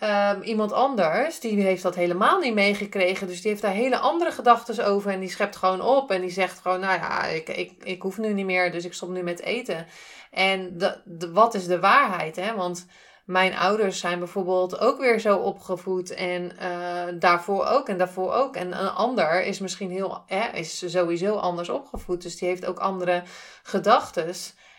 um, 0.00 0.42
iemand 0.42 0.72
anders 0.72 1.40
die 1.40 1.62
heeft 1.62 1.82
dat 1.82 1.94
helemaal 1.94 2.40
niet 2.40 2.54
meegekregen. 2.54 3.26
Dus 3.26 3.40
die 3.40 3.50
heeft 3.50 3.62
daar 3.62 3.72
hele 3.72 3.98
andere 3.98 4.30
gedachten 4.30 4.86
over. 4.86 5.10
En 5.10 5.20
die 5.20 5.30
schept 5.30 5.56
gewoon 5.56 5.80
op. 5.80 6.10
En 6.10 6.20
die 6.20 6.30
zegt 6.30 6.58
gewoon, 6.58 6.80
nou 6.80 6.98
ja, 7.00 7.24
ik, 7.24 7.48
ik, 7.48 7.72
ik 7.82 8.02
hoef 8.02 8.18
nu 8.18 8.32
niet 8.32 8.46
meer. 8.46 8.70
Dus 8.72 8.84
ik 8.84 8.92
stop 8.92 9.08
nu 9.08 9.22
met 9.22 9.40
eten. 9.40 9.86
En 10.30 10.78
de, 10.78 11.00
de, 11.04 11.32
wat 11.32 11.54
is 11.54 11.66
de 11.66 11.80
waarheid? 11.80 12.36
Hè? 12.36 12.54
Want 12.54 12.86
mijn 13.26 13.56
ouders 13.56 14.00
zijn 14.00 14.18
bijvoorbeeld 14.18 14.78
ook 14.78 14.98
weer 14.98 15.20
zo 15.20 15.36
opgevoed 15.36 16.14
en 16.14 16.52
uh, 16.62 17.04
daarvoor 17.18 17.66
ook 17.66 17.88
en 17.88 17.98
daarvoor 17.98 18.32
ook. 18.32 18.56
En 18.56 18.80
een 18.80 18.90
ander 18.90 19.44
is 19.44 19.58
misschien 19.58 19.90
heel, 19.90 20.22
hè, 20.26 20.48
is 20.52 20.90
sowieso 20.90 21.36
anders 21.36 21.68
opgevoed, 21.68 22.22
dus 22.22 22.36
die 22.36 22.48
heeft 22.48 22.66
ook 22.66 22.78
andere 22.78 23.22
gedachten. 23.62 24.34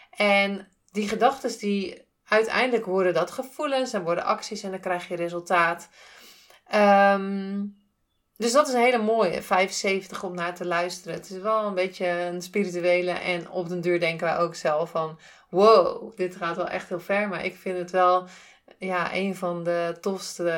En 0.09 0.67
die 0.91 1.07
gedachten 1.07 1.59
die 1.59 2.06
uiteindelijk 2.27 2.85
worden 2.85 3.13
dat 3.13 3.31
gevoelens 3.31 3.93
en 3.93 4.03
worden 4.03 4.23
acties 4.23 4.63
en 4.63 4.71
dan 4.71 4.79
krijg 4.79 5.07
je 5.07 5.15
resultaat. 5.15 5.89
Um, 6.75 7.85
dus 8.37 8.51
dat 8.51 8.67
is 8.67 8.73
een 8.73 8.81
hele 8.81 8.97
mooie, 8.97 9.41
75 9.41 10.23
om 10.23 10.35
naar 10.35 10.55
te 10.55 10.65
luisteren. 10.65 11.17
Het 11.17 11.29
is 11.29 11.37
wel 11.37 11.65
een 11.65 11.73
beetje 11.73 12.07
een 12.07 12.41
spirituele 12.41 13.11
en 13.11 13.49
op 13.49 13.69
den 13.69 13.81
duur 13.81 13.99
denken 13.99 14.27
wij 14.27 14.37
ook 14.37 14.55
zelf 14.55 14.89
van... 14.89 15.19
Wow, 15.49 16.17
dit 16.17 16.35
gaat 16.35 16.55
wel 16.55 16.67
echt 16.67 16.89
heel 16.89 16.99
ver. 16.99 17.27
Maar 17.27 17.45
ik 17.45 17.55
vind 17.55 17.77
het 17.77 17.91
wel 17.91 18.27
ja, 18.77 19.13
een 19.13 19.35
van 19.35 19.63
de 19.63 19.97
tofste 20.01 20.51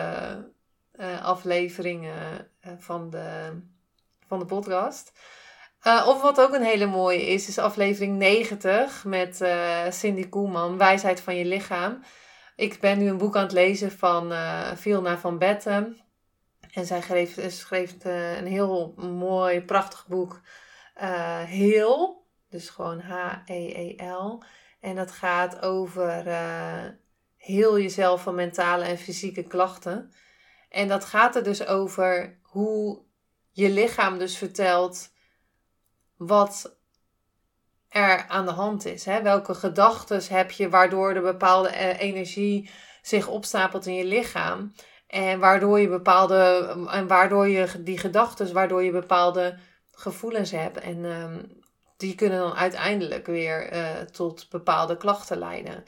uh, 0.99 1.25
afleveringen 1.25 2.51
uh, 2.67 2.73
van, 2.77 3.09
de, 3.09 3.59
van 4.27 4.39
de 4.39 4.45
podcast. 4.45 5.11
Uh, 5.87 6.05
of 6.07 6.21
wat 6.21 6.41
ook 6.41 6.53
een 6.53 6.63
hele 6.63 6.85
mooie 6.85 7.25
is, 7.27 7.47
is 7.47 7.57
aflevering 7.57 8.17
90 8.17 9.03
met 9.05 9.43
Cindy 9.89 10.29
Koelman, 10.29 10.77
Wijsheid 10.77 11.21
van 11.21 11.35
je 11.35 11.45
lichaam. 11.45 12.03
Ik 12.55 12.79
ben 12.79 12.97
nu 12.97 13.09
een 13.09 13.17
boek 13.17 13.35
aan 13.35 13.43
het 13.43 13.51
lezen 13.51 13.91
van 13.91 14.33
Vilna 14.77 15.17
van 15.17 15.37
Betten. 15.37 15.97
En 16.71 16.85
zij 16.85 17.27
schreef, 17.47 18.05
uh, 18.05 18.37
een 18.37 18.47
heel 18.47 18.93
mooi, 18.97 19.61
prachtig 19.61 20.07
boek. 20.07 20.41
Uh, 21.01 21.43
heel, 21.43 22.25
dus 22.49 22.69
gewoon 22.69 22.99
H-E-E-L. 22.99 24.43
En 24.79 24.95
dat 24.95 25.11
gaat 25.11 25.61
over 25.61 26.27
uh, 26.27 26.83
heel 27.35 27.79
jezelf 27.79 28.21
van 28.21 28.35
mentale 28.35 28.83
en 28.83 28.97
fysieke 28.97 29.43
klachten. 29.43 30.13
En 30.69 30.87
dat 30.87 31.05
gaat 31.05 31.35
er 31.35 31.43
dus 31.43 31.65
over 31.65 32.39
hoe 32.41 33.01
je 33.51 33.69
lichaam 33.69 34.17
dus 34.17 34.37
vertelt 34.37 35.11
wat 36.19 36.77
er 37.89 38.25
aan 38.27 38.45
de 38.45 38.51
hand 38.51 38.85
is. 38.85 39.05
Hè? 39.05 39.21
Welke 39.21 39.53
gedachten 39.53 40.21
heb 40.29 40.51
je 40.51 40.69
waardoor 40.69 41.13
er 41.13 41.21
bepaalde 41.21 41.97
energie 41.97 42.69
zich 43.01 43.27
opstapelt 43.27 43.85
in 43.85 43.93
je 43.93 44.05
lichaam. 44.05 44.73
En 45.07 45.39
waardoor 45.39 45.79
je 45.79 45.87
bepaalde, 45.87 46.75
en 46.91 47.07
waardoor 47.07 47.47
je 47.47 47.83
die 47.83 47.97
gedachten, 47.97 48.53
waardoor 48.53 48.83
je 48.83 48.91
bepaalde 48.91 49.57
gevoelens 49.91 50.51
hebt. 50.51 50.77
En 50.77 51.03
um, 51.03 51.61
die 51.97 52.15
kunnen 52.15 52.39
dan 52.39 52.53
uiteindelijk 52.53 53.25
weer 53.25 53.73
uh, 53.73 53.99
tot 53.99 54.49
bepaalde 54.49 54.97
klachten 54.97 55.37
leiden. 55.37 55.85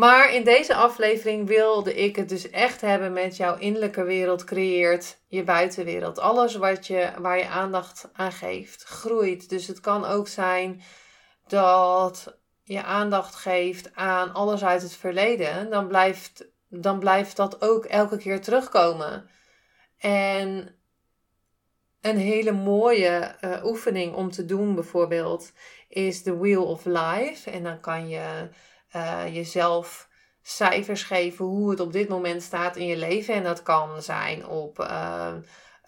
Maar 0.00 0.34
in 0.34 0.44
deze 0.44 0.74
aflevering 0.74 1.46
wilde 1.46 1.94
ik 1.94 2.16
het 2.16 2.28
dus 2.28 2.50
echt 2.50 2.80
hebben 2.80 3.12
met 3.12 3.36
jouw 3.36 3.56
innerlijke 3.56 4.02
wereld 4.02 4.44
creëert 4.44 5.18
je 5.26 5.44
buitenwereld. 5.44 6.18
Alles 6.18 6.54
wat 6.54 6.86
je, 6.86 7.10
waar 7.18 7.38
je 7.38 7.48
aandacht 7.48 8.08
aan 8.12 8.32
geeft, 8.32 8.82
groeit. 8.82 9.48
Dus 9.48 9.66
het 9.66 9.80
kan 9.80 10.04
ook 10.04 10.28
zijn 10.28 10.82
dat 11.46 12.38
je 12.62 12.82
aandacht 12.82 13.34
geeft 13.34 13.94
aan 13.94 14.32
alles 14.34 14.64
uit 14.64 14.82
het 14.82 14.92
verleden. 14.92 15.70
Dan 15.70 15.88
blijft 15.88 16.48
dan 16.68 16.98
blijft 16.98 17.36
dat 17.36 17.62
ook 17.62 17.84
elke 17.84 18.16
keer 18.16 18.40
terugkomen. 18.40 19.30
En 19.98 20.74
een 22.00 22.18
hele 22.18 22.52
mooie 22.52 23.36
uh, 23.40 23.64
oefening 23.64 24.14
om 24.14 24.30
te 24.30 24.44
doen 24.44 24.74
bijvoorbeeld 24.74 25.52
is 25.88 26.22
de 26.22 26.36
Wheel 26.36 26.64
of 26.64 26.84
Life. 26.84 27.50
En 27.50 27.62
dan 27.62 27.80
kan 27.80 28.08
je 28.08 28.48
uh, 28.96 29.34
jezelf 29.34 30.08
cijfers 30.42 31.02
geven 31.02 31.44
hoe 31.44 31.70
het 31.70 31.80
op 31.80 31.92
dit 31.92 32.08
moment 32.08 32.42
staat 32.42 32.76
in 32.76 32.86
je 32.86 32.96
leven. 32.96 33.34
En 33.34 33.42
dat 33.42 33.62
kan 33.62 34.02
zijn 34.02 34.46
op 34.46 34.78
uh, 34.78 35.32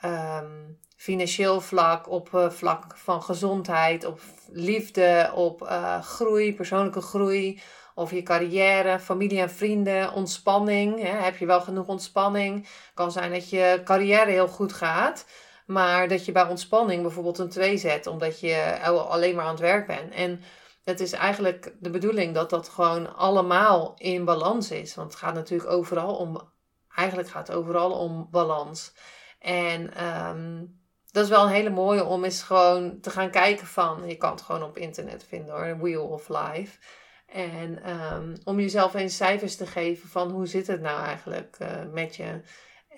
um, 0.05 0.79
financieel 0.97 1.61
vlak, 1.61 2.09
op 2.09 2.49
vlak 2.49 2.97
van 2.97 3.23
gezondheid, 3.23 4.05
op 4.05 4.21
liefde, 4.49 5.31
op 5.35 5.63
groei, 6.03 6.55
persoonlijke 6.55 7.01
groei 7.01 7.61
of 7.95 8.11
je 8.11 8.23
carrière, 8.23 8.99
familie 8.99 9.41
en 9.41 9.51
vrienden, 9.51 10.13
ontspanning. 10.13 11.01
Hè? 11.01 11.09
Heb 11.09 11.37
je 11.37 11.47
wel 11.47 11.61
genoeg 11.61 11.87
ontspanning? 11.87 12.69
Kan 12.95 13.13
zijn 13.13 13.33
dat 13.33 13.51
je 13.51 13.81
carrière 13.85 14.31
heel 14.31 14.49
goed 14.49 14.73
gaat, 14.73 15.27
maar 15.67 16.09
dat 16.09 16.25
je 16.25 16.33
bij 16.33 16.47
ontspanning 16.49 17.03
bijvoorbeeld 17.03 17.39
een 17.39 17.49
2 17.49 17.77
zet, 17.77 18.07
omdat 18.07 18.41
je 18.41 18.79
alleen 19.09 19.35
maar 19.35 19.45
aan 19.45 19.51
het 19.51 19.61
werk 19.61 19.87
bent. 19.87 20.13
En 20.15 20.43
het 20.85 21.01
is 21.01 21.13
eigenlijk 21.13 21.75
de 21.81 21.91
bedoeling 21.91 22.35
dat 22.35 22.51
dat 22.51 22.69
gewoon 22.69 23.15
allemaal 23.15 23.95
in 23.97 24.25
balans 24.25 24.71
is. 24.71 24.95
Want 24.95 25.13
het 25.13 25.21
gaat 25.21 25.35
natuurlijk 25.35 25.71
overal 25.71 26.17
om, 26.17 26.53
eigenlijk 26.95 27.29
gaat 27.29 27.47
het 27.47 27.57
overal 27.57 27.93
om 27.93 28.29
balans. 28.31 28.93
En 29.39 30.05
um, 30.05 30.81
dat 31.11 31.25
is 31.25 31.31
wel 31.31 31.45
een 31.45 31.53
hele 31.53 31.71
mooie 31.71 32.05
om 32.05 32.25
eens 32.25 32.43
gewoon 32.43 33.01
te 33.01 33.11
gaan 33.11 33.31
kijken 33.31 33.67
van, 33.67 34.09
je 34.09 34.17
kan 34.17 34.31
het 34.31 34.43
gewoon 34.43 34.63
op 34.63 34.77
internet 34.77 35.25
vinden 35.25 35.55
hoor, 35.55 35.79
Wheel 35.79 36.07
of 36.07 36.29
Life. 36.29 36.79
En 37.27 37.91
um, 37.91 38.37
om 38.45 38.61
jezelf 38.61 38.95
eens 38.95 39.17
cijfers 39.17 39.57
te 39.57 39.67
geven 39.67 40.09
van 40.09 40.31
hoe 40.31 40.47
zit 40.47 40.67
het 40.67 40.81
nou 40.81 41.05
eigenlijk 41.05 41.57
uh, 41.63 41.69
met 41.93 42.17
je. 42.17 42.41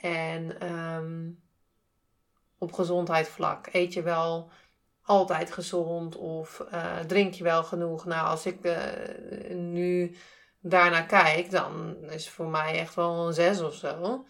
En 0.01 0.73
um, 0.73 1.43
op 2.59 2.73
gezondheidsvlak 2.73 3.69
eet 3.73 3.93
je 3.93 4.03
wel 4.03 4.51
altijd 5.05 5.53
gezond 5.53 6.17
of 6.17 6.65
uh, 6.73 6.99
drink 6.99 7.35
je 7.35 7.45
wel 7.45 7.65
genoeg? 7.65 8.05
Nou, 8.05 8.27
als 8.27 8.47
ik 8.47 8.65
uh, 8.65 8.77
nu 9.51 10.17
daarnaar 10.61 11.07
kijk, 11.07 11.51
dan 11.51 11.97
is 12.09 12.25
het 12.25 12.35
voor 12.35 12.49
mij 12.49 12.79
echt 12.79 12.95
wel 12.95 13.27
een 13.27 13.33
zes 13.33 13.61
of 13.61 13.75
zo. 13.75 14.25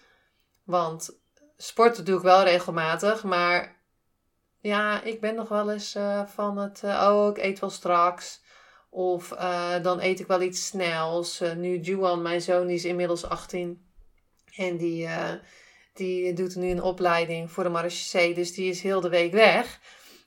Want 0.64 1.18
sporten 1.56 2.04
doe 2.04 2.16
ik 2.16 2.22
wel 2.22 2.42
regelmatig, 2.42 3.24
maar 3.24 3.76
ja, 4.60 5.02
ik 5.02 5.20
ben 5.20 5.34
nog 5.34 5.48
wel 5.48 5.70
eens 5.70 5.96
uh, 5.96 6.26
van 6.26 6.58
het, 6.58 6.80
oh, 6.84 7.28
ik 7.30 7.42
eet 7.42 7.58
wel 7.58 7.70
straks. 7.70 8.42
Of 8.90 9.28
dan 9.82 10.00
eet 10.00 10.20
ik 10.20 10.26
wel 10.26 10.42
iets 10.42 10.66
snels. 10.66 11.42
nu 11.56 11.78
Juan, 11.78 12.22
mijn 12.22 12.42
zoon, 12.42 12.66
die 12.66 12.76
is 12.76 12.84
inmiddels 12.84 13.24
18. 13.24 13.86
En 14.56 14.76
die, 14.76 15.08
die 15.94 16.32
doet 16.32 16.56
nu 16.56 16.70
een 16.70 16.82
opleiding 16.82 17.50
voor 17.50 17.64
de 17.64 17.70
marechaussee. 17.70 18.34
Dus 18.34 18.54
die 18.54 18.70
is 18.70 18.82
heel 18.82 19.00
de 19.00 19.08
week 19.08 19.32
weg. 19.32 19.80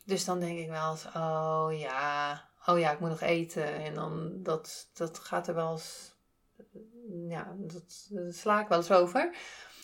Dus 0.08 0.26
dan 0.26 0.40
denk 0.40 0.58
ik 0.58 0.70
wel 0.70 0.92
eens, 0.92 1.06
oh 1.16 1.68
ja, 1.70 2.42
oh 2.66 2.80
ja, 2.80 2.92
ik 2.92 3.00
moet 3.00 3.10
nog 3.10 3.22
eten. 3.22 3.84
En 3.84 3.94
dan, 3.94 4.32
dat, 4.44 4.90
dat 4.94 5.20
gaat 5.20 5.48
er 5.48 5.56
wel 5.56 5.72
eens, 5.72 6.14
ja, 7.28 7.54
dat, 7.58 8.10
sla 8.30 8.62
ik 8.62 8.68
wel 8.68 8.78
eens 8.78 8.92
over. 8.92 9.36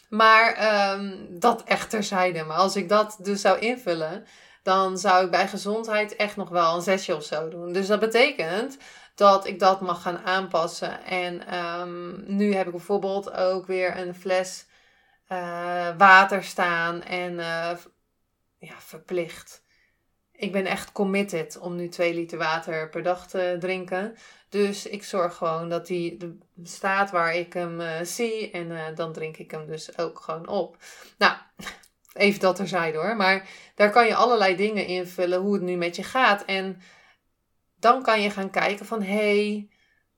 Maar 0.10 0.94
um, 0.94 1.40
dat 1.40 1.64
echt 1.64 1.90
terzijde. 1.90 2.44
Maar 2.44 2.58
als 2.58 2.76
ik 2.76 2.90
dat 2.90 3.18
dus 3.22 3.42
zou 3.42 3.60
invullen, 3.60 4.26
dan 4.62 4.98
zou 4.98 5.26
ik 5.26 5.32
bij 5.32 5.48
gezondheid 5.48 6.16
echt 6.16 6.36
nog 6.36 6.50
wel 6.50 6.76
een 6.76 6.82
zesje 6.82 7.16
of 7.16 7.24
zo 7.24 7.50
doen. 7.50 7.74
Dus 7.74 7.88
dat 7.88 8.00
betekent 8.00 8.78
dat 9.16 9.46
ik 9.48 9.60
dat 9.60 9.82
mag 9.82 10.02
gaan 10.02 10.20
aanpassen. 10.20 11.04
En 11.06 11.56
um, 11.56 12.24
nu 12.28 12.54
heb 12.54 12.66
ik 12.66 12.72
bijvoorbeeld 12.72 13.32
ook 13.32 13.66
weer 13.66 13.98
een 13.98 14.16
fles 14.16 14.66
uh, 15.30 15.98
water 15.98 16.44
staan 16.44 17.02
en 17.02 17.34
uh, 17.34 17.72
ja, 18.58 18.76
verplicht 18.80 19.63
ik 20.44 20.52
ben 20.52 20.66
echt 20.66 20.92
committed 20.92 21.58
om 21.60 21.76
nu 21.76 21.90
2 21.90 22.14
liter 22.14 22.38
water 22.38 22.90
per 22.90 23.04
dag 23.04 23.28
te 23.28 23.56
drinken. 23.60 24.16
Dus 24.50 24.86
ik 24.86 25.04
zorg 25.04 25.36
gewoon 25.36 25.70
dat 25.70 25.88
die 25.88 26.38
staat 26.64 27.12
waar 27.12 27.36
ik 27.36 27.54
hem 27.54 27.82
uh, 27.82 27.92
zie. 28.02 28.52
En 28.52 28.72
uh, 28.72 28.82
dan 28.96 29.14
drink 29.14 29.38
ik 29.38 29.52
hem 29.52 29.66
dus 29.68 29.98
ook 29.98 30.20
gewoon 30.20 30.48
op. 30.48 30.78
Nou, 31.18 31.34
even 32.14 32.40
dat 32.40 32.56
terzijde 32.56 32.98
hoor. 32.98 33.16
Maar 33.16 33.50
daar 33.76 33.92
kan 33.92 34.08
je 34.08 34.16
allerlei 34.16 34.56
dingen 34.56 34.86
invullen 34.86 35.40
hoe 35.40 35.54
het 35.54 35.64
nu 35.64 35.76
met 35.76 35.96
je 35.96 36.04
gaat. 36.04 36.46
En 36.46 36.82
dan 37.80 38.04
kan 38.04 38.22
je 38.22 38.30
gaan 38.30 38.50
kijken 38.50 38.86
van 38.86 39.02
hé, 39.02 39.68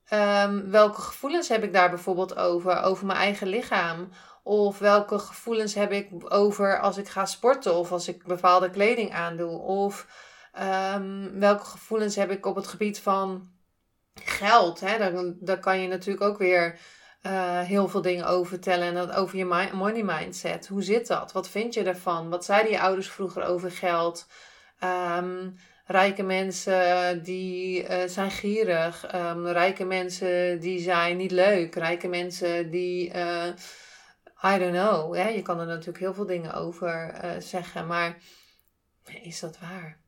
hey, 0.08 0.44
um, 0.44 0.70
welke 0.70 1.00
gevoelens 1.00 1.48
heb 1.48 1.62
ik 1.62 1.72
daar 1.72 1.90
bijvoorbeeld 1.90 2.36
over? 2.36 2.82
Over 2.82 3.06
mijn 3.06 3.18
eigen 3.18 3.46
lichaam. 3.46 4.08
Of 4.46 4.78
welke 4.78 5.18
gevoelens 5.18 5.74
heb 5.74 5.92
ik 5.92 6.08
over 6.28 6.80
als 6.80 6.96
ik 6.96 7.08
ga 7.08 7.26
sporten 7.26 7.74
of 7.74 7.92
als 7.92 8.08
ik 8.08 8.24
bepaalde 8.24 8.70
kleding 8.70 9.12
aandoe? 9.12 9.58
Of 9.58 10.06
um, 10.94 11.38
welke 11.40 11.64
gevoelens 11.64 12.16
heb 12.16 12.30
ik 12.30 12.46
op 12.46 12.56
het 12.56 12.66
gebied 12.66 13.00
van 13.00 13.48
geld? 14.14 14.80
Hè? 14.80 14.98
Daar, 14.98 15.12
daar 15.40 15.58
kan 15.58 15.80
je 15.80 15.88
natuurlijk 15.88 16.24
ook 16.24 16.38
weer 16.38 16.78
uh, 17.22 17.60
heel 17.60 17.88
veel 17.88 18.02
dingen 18.02 18.26
over 18.26 18.46
vertellen. 18.46 18.86
En 18.86 18.94
dat 18.94 19.12
over 19.12 19.36
je 19.38 19.70
money 19.72 20.02
mindset. 20.02 20.66
Hoe 20.66 20.82
zit 20.82 21.06
dat? 21.06 21.32
Wat 21.32 21.48
vind 21.48 21.74
je 21.74 21.82
ervan? 21.82 22.30
Wat 22.30 22.44
zeiden 22.44 22.72
je 22.72 22.80
ouders 22.80 23.10
vroeger 23.10 23.44
over 23.44 23.70
geld? 23.70 24.26
Um, 25.18 25.56
rijke 25.86 26.22
mensen 26.22 27.22
die 27.22 27.82
uh, 27.82 27.96
zijn 28.06 28.30
gierig. 28.30 29.14
Um, 29.14 29.46
rijke 29.46 29.84
mensen 29.84 30.60
die 30.60 30.80
zijn 30.80 31.16
niet 31.16 31.30
leuk. 31.30 31.74
Rijke 31.74 32.08
mensen 32.08 32.70
die... 32.70 33.14
Uh, 33.14 33.44
I 34.42 34.58
don't 34.58 34.72
know. 34.72 35.14
Je 35.16 35.42
kan 35.42 35.60
er 35.60 35.66
natuurlijk 35.66 35.98
heel 35.98 36.14
veel 36.14 36.26
dingen 36.26 36.54
over 36.54 37.24
uh, 37.24 37.40
zeggen, 37.40 37.86
maar 37.86 38.16
is 39.04 39.40
dat 39.40 39.58
waar? 39.58 40.00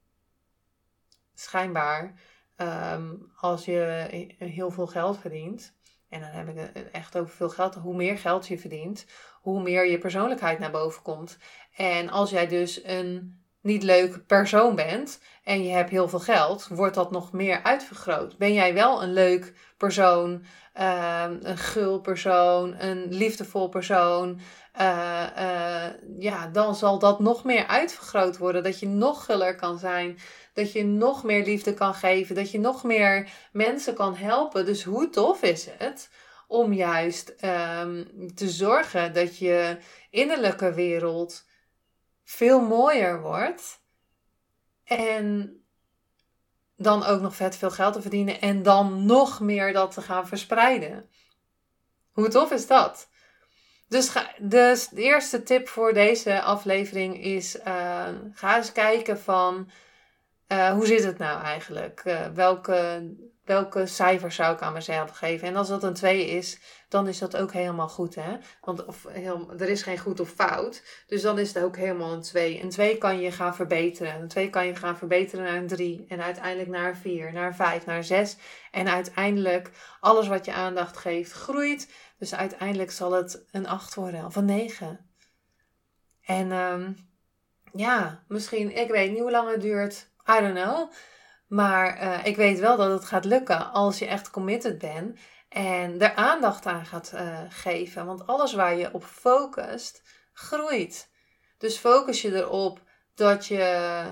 Schijnbaar, 1.35 2.15
um, 2.57 3.33
als 3.37 3.65
je 3.65 4.35
heel 4.39 4.71
veel 4.71 4.87
geld 4.87 5.19
verdient, 5.19 5.77
en 6.09 6.21
dan 6.21 6.31
heb 6.31 6.49
ik 6.49 6.57
het 6.57 6.91
echt 6.91 7.19
over 7.19 7.35
veel 7.35 7.49
geld, 7.49 7.75
hoe 7.75 7.97
meer 7.97 8.19
geld 8.19 8.47
je 8.49 8.59
verdient, 8.59 9.07
hoe 9.41 9.63
meer 9.63 9.87
je 9.87 9.99
persoonlijkheid 9.99 10.59
naar 10.59 10.71
boven 10.71 11.03
komt. 11.03 11.39
En 11.77 12.09
als 12.09 12.31
jij 12.31 12.47
dus 12.47 12.85
een 12.85 13.38
niet 13.61 13.83
leuke 13.83 14.21
persoon 14.21 14.75
bent 14.75 15.21
en 15.45 15.65
je 15.65 15.71
hebt 15.71 15.91
heel 15.91 16.09
veel 16.09 16.21
geld, 16.21 16.69
wordt 16.69 16.95
dat 16.95 17.11
nog 17.11 17.33
meer 17.33 17.63
uitvergroot. 17.63 18.37
Ben 18.37 18.53
jij 18.53 18.75
wel 18.75 19.03
een 19.03 19.13
leuk 19.13 19.53
persoon, 19.77 20.45
Ehm, 20.79 21.37
een 21.43 21.59
gul 21.59 22.01
persoon, 22.01 22.75
een 22.79 23.07
liefdevol 23.09 23.69
persoon, 23.69 24.41
uh, 24.81 25.27
uh, 25.39 25.85
ja, 26.19 26.47
dan 26.47 26.75
zal 26.75 26.99
dat 26.99 27.21
nog 27.21 27.45
meer 27.45 27.67
uitvergroot 27.67 28.37
worden. 28.39 28.63
Dat 28.63 28.81
je 28.81 28.87
nog 28.87 29.25
guller 29.25 29.55
kan 29.55 29.79
zijn, 29.79 30.19
dat 30.55 30.73
je 30.73 30.85
nog 30.85 31.25
meer 31.25 31.45
liefde 31.45 31.75
kan 31.75 31.95
geven, 31.95 32.35
dat 32.35 32.51
je 32.51 32.59
nog 32.59 32.85
meer 32.85 33.29
mensen 33.53 33.95
kan 33.95 34.17
helpen. 34.17 34.67
Dus 34.67 34.85
hoe 34.85 35.11
tof 35.11 35.43
is 35.43 35.69
het 35.79 36.11
om 36.47 36.73
juist 36.73 37.35
um, 37.81 38.07
te 38.35 38.49
zorgen 38.49 39.13
dat 39.15 39.39
je 39.39 39.77
innerlijke 40.11 40.73
wereld 40.73 41.45
veel 42.29 42.61
mooier 42.61 43.21
wordt. 43.21 43.81
En 44.85 45.57
dan 46.77 47.05
ook 47.05 47.21
nog 47.21 47.35
vet 47.35 47.57
veel 47.57 47.71
geld 47.71 47.93
te 47.95 48.01
verdienen 48.01 48.41
en 48.41 48.63
dan 48.63 49.07
nog 49.07 49.41
meer 49.41 49.73
dat 49.73 49.91
te 49.91 50.03
gaan 50.03 50.27
verspreiden. 50.27 51.11
Hoe 52.13 52.29
tof 52.29 52.51
is 52.51 52.67
dat? 52.67 53.09
Dus, 53.89 54.09
ga, 54.09 54.31
dus 54.39 54.89
de 54.89 55.03
eerste 55.03 55.43
tip 55.43 55.69
voor 55.69 55.93
deze 55.93 56.43
aflevering 56.43 57.23
is: 57.23 57.57
uh, 57.57 58.09
ga 58.33 58.57
eens 58.57 58.73
kijken 58.73 59.21
van 59.21 59.71
uh, 60.49 60.73
hoe 60.73 60.87
zit 60.87 61.05
het 61.05 61.19
nou 61.19 61.43
eigenlijk? 61.43 62.03
Uh, 62.05 62.27
welke 62.27 63.11
welke 63.49 63.87
cijfer 63.87 64.33
zou 64.33 64.55
ik 64.55 64.63
aan 64.63 64.73
mezelf 64.73 65.11
geven? 65.11 65.49
En 65.49 65.57
als 65.57 65.69
dat 65.69 65.83
een 65.83 65.95
2 65.95 66.27
is, 66.27 66.59
dan 66.89 67.09
is 67.09 67.19
dat 67.19 67.37
ook 67.37 67.53
helemaal 67.53 67.89
goed. 67.89 68.15
Hè? 68.15 68.37
Want 68.61 68.85
of, 68.85 69.07
heel, 69.09 69.53
er 69.59 69.69
is 69.69 69.83
geen 69.83 69.99
goed 69.99 70.21
of 70.21 70.31
fout. 70.31 70.83
Dus 71.07 71.23
dan 71.23 71.39
is 71.39 71.55
het 71.55 71.65
ook 71.65 71.77
helemaal 71.77 72.13
een 72.13 72.23
2. 72.23 72.63
Een 72.63 72.71
2 72.71 72.99
kan 72.99 73.21
je 73.21 73.33
gaan 73.33 73.55
verbeteren. 73.55 74.21
Een 74.21 74.29
2 74.29 74.51
kan 74.51 74.67
je 74.67 74.75
gaan 74.75 74.97
verbeteren 74.97 75.45
naar 75.45 75.57
een 75.57 75.67
3. 75.67 76.05
En 76.09 76.23
uiteindelijk 76.23 76.69
naar 76.69 76.89
een 76.89 76.97
4, 76.97 77.33
naar 77.33 77.47
een 77.47 77.55
5, 77.55 77.87
naar 77.87 77.97
een 77.97 78.05
6. 78.05 78.37
En 78.71 78.89
uiteindelijk, 78.89 79.71
alles 80.01 80.29
wat 80.29 80.45
je 80.45 80.53
aandacht 80.53 80.97
geeft, 80.97 81.33
groeit. 81.33 81.93
Dus 82.19 82.35
uiteindelijk 82.35 82.91
zal 82.91 83.13
het 83.13 83.45
een 83.51 83.67
8 83.67 83.95
worden 83.95 84.25
of 84.25 84.37
een 84.37 84.45
9. 84.45 85.07
En 86.25 86.53
um, 86.53 86.97
ja, 87.73 88.25
misschien, 88.29 88.77
ik 88.77 88.91
weet 88.91 89.11
niet 89.11 89.21
hoe 89.21 89.31
lang 89.31 89.51
het 89.51 89.61
duurt. 89.61 90.11
I 90.31 90.41
don't 90.41 90.55
know. 90.55 90.91
Maar 91.49 92.03
uh, 92.03 92.27
ik 92.27 92.37
weet 92.37 92.59
wel 92.59 92.77
dat 92.77 92.91
het 92.91 93.05
gaat 93.05 93.25
lukken 93.25 93.73
als 93.73 93.99
je 93.99 94.07
echt 94.07 94.31
committed 94.31 94.79
bent 94.79 95.19
en 95.49 96.01
er 96.01 96.15
aandacht 96.15 96.67
aan 96.67 96.87
gaat 96.87 97.13
uh, 97.15 97.39
geven. 97.49 98.07
Want 98.07 98.27
alles 98.27 98.53
waar 98.55 98.75
je 98.75 98.93
op 98.95 99.05
focust, 99.05 100.03
groeit. 100.33 101.11
Dus 101.59 101.79
focus 101.79 102.23
je 102.23 102.35
erop 102.35 102.83
dat 103.15 103.47
je 103.47 104.03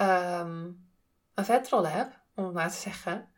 um, 0.00 0.88
een 1.34 1.44
vetrol 1.44 1.86
hebt, 1.86 2.18
om 2.34 2.44
het 2.44 2.54
maar 2.54 2.70
te 2.70 2.76
zeggen. 2.76 3.28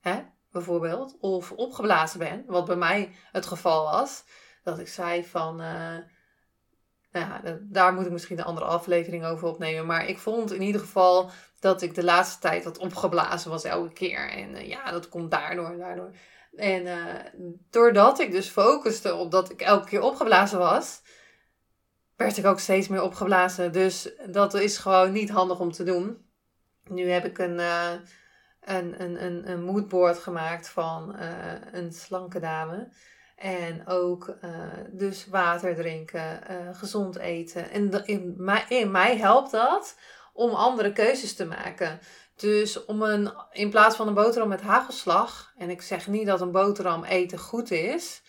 Hè? 0.00 0.22
Bijvoorbeeld. 0.50 1.16
Of 1.20 1.52
opgeblazen 1.52 2.18
bent, 2.18 2.46
wat 2.46 2.64
bij 2.64 2.76
mij 2.76 3.14
het 3.32 3.46
geval 3.46 3.84
was. 3.84 4.24
Dat 4.62 4.78
ik 4.78 4.88
zei 4.88 5.24
van. 5.24 5.60
Uh, 5.60 5.96
nou 7.12 7.26
ja, 7.26 7.58
daar 7.60 7.94
moet 7.94 8.06
ik 8.06 8.12
misschien 8.12 8.38
een 8.38 8.44
andere 8.44 8.66
aflevering 8.66 9.24
over 9.24 9.48
opnemen. 9.48 9.86
Maar 9.86 10.06
ik 10.06 10.18
vond 10.18 10.52
in 10.52 10.62
ieder 10.62 10.80
geval 10.80 11.30
dat 11.60 11.82
ik 11.82 11.94
de 11.94 12.04
laatste 12.04 12.40
tijd 12.40 12.64
wat 12.64 12.78
opgeblazen 12.78 13.50
was 13.50 13.64
elke 13.64 13.92
keer. 13.92 14.30
En 14.30 14.50
uh, 14.50 14.68
ja, 14.68 14.90
dat 14.90 15.08
komt 15.08 15.30
daardoor 15.30 15.70
en 15.70 15.78
daardoor. 15.78 16.10
En 16.56 16.86
uh, 16.86 17.54
doordat 17.70 18.18
ik 18.18 18.32
dus 18.32 18.48
focuste 18.48 19.14
op 19.14 19.30
dat 19.30 19.50
ik 19.50 19.60
elke 19.60 19.88
keer 19.88 20.02
opgeblazen 20.02 20.58
was, 20.58 21.02
werd 22.16 22.36
ik 22.36 22.46
ook 22.46 22.60
steeds 22.60 22.88
meer 22.88 23.02
opgeblazen. 23.02 23.72
Dus 23.72 24.10
dat 24.26 24.54
is 24.54 24.78
gewoon 24.78 25.12
niet 25.12 25.30
handig 25.30 25.60
om 25.60 25.72
te 25.72 25.84
doen. 25.84 26.28
Nu 26.84 27.10
heb 27.10 27.24
ik 27.24 27.38
een, 27.38 27.58
uh, 27.58 27.92
een, 28.60 29.02
een, 29.02 29.24
een, 29.24 29.50
een 29.50 29.62
moodboard 29.62 30.18
gemaakt 30.18 30.68
van 30.68 31.16
een 31.72 31.92
slanke 31.92 32.40
dame. 32.40 32.92
En 33.40 33.86
ook 33.86 34.36
dus 34.90 35.26
water 35.26 35.74
drinken, 35.74 36.40
gezond 36.72 37.16
eten. 37.16 37.70
En 37.70 38.06
in 38.68 38.90
mij, 38.90 39.16
helpt 39.16 39.50
dat 39.50 39.96
om 40.32 40.50
andere 40.50 40.92
keuzes 40.92 41.34
te 41.34 41.44
maken. 41.44 42.00
Dus 42.36 42.84
om 42.84 43.02
een, 43.02 43.32
in 43.52 43.70
plaats 43.70 43.96
van 43.96 44.08
een 44.08 44.14
boterham 44.14 44.48
met 44.48 44.60
hagelslag, 44.60 45.52
en 45.56 45.70
ik 45.70 45.82
zeg 45.82 46.06
niet 46.06 46.26
dat 46.26 46.40
een 46.40 46.52
boterham 46.52 47.04
eten 47.04 47.38
goed 47.38 47.70
is, 47.70 48.22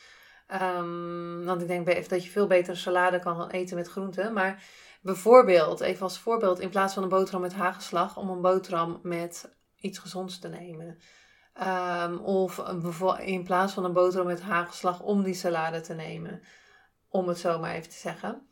um, 0.61 1.45
want 1.45 1.61
ik 1.61 1.67
denk 1.67 2.09
dat 2.09 2.23
je 2.23 2.29
veel 2.29 2.47
beter 2.47 2.77
salade 2.77 3.19
kan 3.19 3.49
eten 3.49 3.77
met 3.77 3.87
groenten, 3.87 4.33
maar 4.33 4.63
bijvoorbeeld, 5.01 5.81
even 5.81 6.01
als 6.01 6.19
voorbeeld, 6.19 6.59
in 6.59 6.69
plaats 6.69 6.93
van 6.93 7.03
een 7.03 7.09
boterham 7.09 7.41
met 7.41 7.53
hagelslag, 7.53 8.17
om 8.17 8.29
een 8.29 8.41
boterham 8.41 8.99
met 9.03 9.55
iets 9.75 9.99
gezonds 9.99 10.39
te 10.39 10.47
nemen. 10.47 10.97
Um, 11.59 12.17
of 12.17 12.57
in 13.19 13.43
plaats 13.43 13.73
van 13.73 13.85
een 13.85 13.93
boterham 13.93 14.27
met 14.27 14.41
hagelslag, 14.41 15.01
om 15.01 15.23
die 15.23 15.33
salade 15.33 15.81
te 15.81 15.93
nemen. 15.93 16.41
Om 17.09 17.27
het 17.27 17.39
zo 17.39 17.59
maar 17.59 17.73
even 17.73 17.89
te 17.89 17.97
zeggen. 17.97 18.45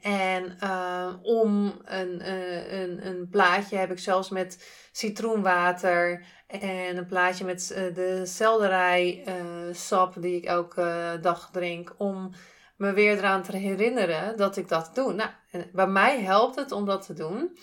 En 0.00 0.58
uh, 0.62 1.14
om 1.22 1.80
een, 1.84 2.20
uh, 2.20 2.80
een, 2.80 3.06
een 3.06 3.28
plaatje 3.28 3.76
heb 3.76 3.90
ik 3.90 3.98
zelfs 3.98 4.28
met 4.28 4.68
citroenwater 4.92 6.24
en 6.46 6.96
een 6.96 7.06
plaatje 7.06 7.44
met 7.44 7.70
uh, 7.72 7.94
de 7.94 8.26
selderij 8.26 9.24
sap 9.72 10.22
die 10.22 10.36
ik 10.36 10.44
elke 10.44 11.18
dag 11.20 11.50
drink. 11.50 11.94
Om 11.96 12.32
me 12.76 12.92
weer 12.92 13.18
eraan 13.18 13.42
te 13.42 13.56
herinneren 13.56 14.36
dat 14.36 14.56
ik 14.56 14.68
dat 14.68 14.90
doe. 14.94 15.12
Nou, 15.12 15.30
bij 15.72 15.86
mij 15.86 16.20
helpt 16.22 16.56
het 16.56 16.72
om 16.72 16.84
dat 16.84 17.06
te 17.06 17.14
doen. 17.14 17.58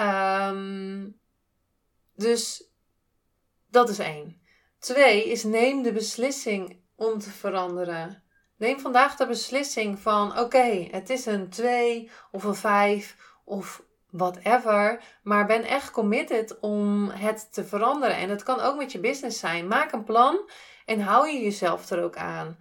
Um, 0.00 1.20
dus 2.14 2.69
dat 3.70 3.88
is 3.88 3.98
één. 3.98 4.40
Twee 4.78 5.30
is 5.30 5.44
neem 5.44 5.82
de 5.82 5.92
beslissing 5.92 6.82
om 6.96 7.18
te 7.18 7.30
veranderen. 7.30 8.22
Neem 8.56 8.80
vandaag 8.80 9.16
de 9.16 9.26
beslissing 9.26 9.98
van 9.98 10.38
oké, 10.38 10.88
het 10.90 11.10
is 11.10 11.26
een 11.26 11.48
2 11.48 12.10
of 12.30 12.44
een 12.44 12.54
5 12.54 13.16
of 13.44 13.82
whatever. 14.10 15.02
Maar 15.22 15.46
ben 15.46 15.64
echt 15.64 15.90
committed 15.90 16.58
om 16.60 17.08
het 17.08 17.52
te 17.52 17.64
veranderen. 17.64 18.16
En 18.16 18.28
dat 18.28 18.42
kan 18.42 18.60
ook 18.60 18.76
met 18.76 18.92
je 18.92 19.00
business 19.00 19.38
zijn. 19.38 19.68
Maak 19.68 19.92
een 19.92 20.04
plan 20.04 20.50
en 20.86 21.00
hou 21.00 21.28
je 21.28 21.40
jezelf 21.40 21.90
er 21.90 22.02
ook 22.02 22.16
aan. 22.16 22.58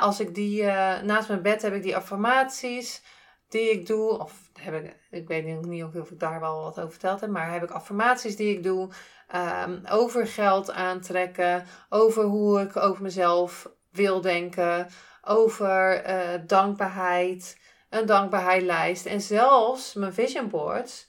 als 0.00 0.20
ik 0.20 0.34
die 0.34 0.62
uh, 0.62 1.00
naast 1.00 1.28
mijn 1.28 1.42
bed 1.42 1.62
heb 1.62 1.74
ik 1.74 1.82
die 1.82 1.96
affirmaties 1.96 3.02
die 3.48 3.70
ik 3.70 3.86
doe. 3.86 4.18
Of 4.18 4.50
heb 4.60 4.84
ik, 4.84 4.96
ik 5.10 5.28
weet 5.28 5.64
niet 5.64 5.84
of 5.84 6.10
ik 6.10 6.18
daar 6.18 6.40
wel 6.40 6.62
wat 6.62 6.78
over 6.78 6.90
verteld 6.90 7.20
heb. 7.20 7.30
Maar 7.30 7.52
heb 7.52 7.62
ik 7.62 7.70
affirmaties 7.70 8.36
die 8.36 8.56
ik 8.56 8.62
doe. 8.62 8.88
Um, 9.34 9.82
over 9.90 10.26
geld 10.26 10.72
aantrekken. 10.72 11.64
Over 11.88 12.24
hoe 12.24 12.60
ik 12.60 12.76
over 12.76 13.02
mezelf 13.02 13.70
wil 13.90 14.20
denken 14.20 14.86
over 15.26 16.08
uh, 16.08 16.40
dankbaarheid, 16.46 17.58
een 17.90 18.06
dankbaarheidlijst 18.06 19.06
en 19.06 19.20
zelfs 19.20 19.94
mijn 19.94 20.14
vision 20.14 20.48
boards, 20.48 21.08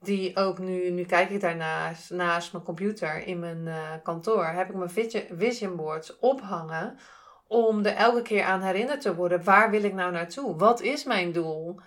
die 0.00 0.36
ook 0.36 0.58
nu, 0.58 0.90
nu 0.90 1.04
kijk 1.04 1.30
ik 1.30 1.40
daarnaast 1.40 2.10
naast 2.10 2.52
mijn 2.52 2.64
computer 2.64 3.26
in 3.26 3.38
mijn 3.38 3.66
uh, 3.66 3.92
kantoor, 4.02 4.46
heb 4.46 4.68
ik 4.68 4.74
mijn 4.74 5.26
vision 5.36 5.76
boards 5.76 6.18
ophangen 6.18 6.98
om 7.46 7.84
er 7.84 7.94
elke 7.94 8.22
keer 8.22 8.44
aan 8.44 8.60
herinnerd 8.60 9.00
te 9.00 9.14
worden, 9.14 9.44
waar 9.44 9.70
wil 9.70 9.82
ik 9.82 9.94
nou 9.94 10.12
naartoe? 10.12 10.56
Wat 10.56 10.80
is 10.80 11.04
mijn 11.04 11.32
doel? 11.32 11.80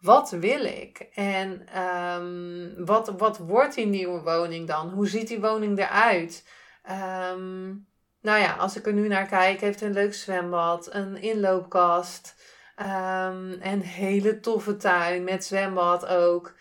Wat 0.00 0.30
wil 0.30 0.64
ik? 0.64 0.98
En 1.14 1.80
um, 1.82 2.84
wat, 2.84 3.08
wat 3.08 3.38
wordt 3.38 3.74
die 3.74 3.86
nieuwe 3.86 4.22
woning 4.22 4.66
dan? 4.66 4.88
Hoe 4.88 5.08
ziet 5.08 5.28
die 5.28 5.40
woning 5.40 5.78
eruit? 5.78 6.48
Um, 6.90 7.88
nou 8.20 8.40
ja, 8.40 8.52
als 8.52 8.76
ik 8.76 8.86
er 8.86 8.92
nu 8.92 9.08
naar 9.08 9.26
kijk, 9.26 9.60
heeft 9.60 9.80
een 9.80 9.92
leuk 9.92 10.14
zwembad, 10.14 10.94
een 10.94 11.16
inloopkast, 11.16 12.34
um, 12.76 13.58
een 13.62 13.82
hele 13.82 14.40
toffe 14.40 14.76
tuin 14.76 15.24
met 15.24 15.44
zwembad 15.44 16.06
ook. 16.06 16.54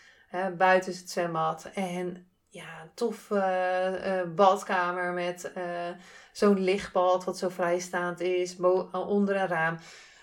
Buiten 0.58 0.92
het 0.92 1.10
zwembad. 1.10 1.70
En 1.74 2.28
ja, 2.50 2.92
toffe 2.96 3.36
uh, 4.06 4.36
badkamer 4.36 5.14
met 5.14 5.52
uh, 5.58 5.64
zo'n 6.32 6.60
lichtbad 6.60 7.24
wat 7.24 7.38
zo 7.38 7.50
vrijstaand 7.50 8.20
is 8.20 8.58
onder 8.92 9.36
een 9.36 9.48
raam. 9.48 9.78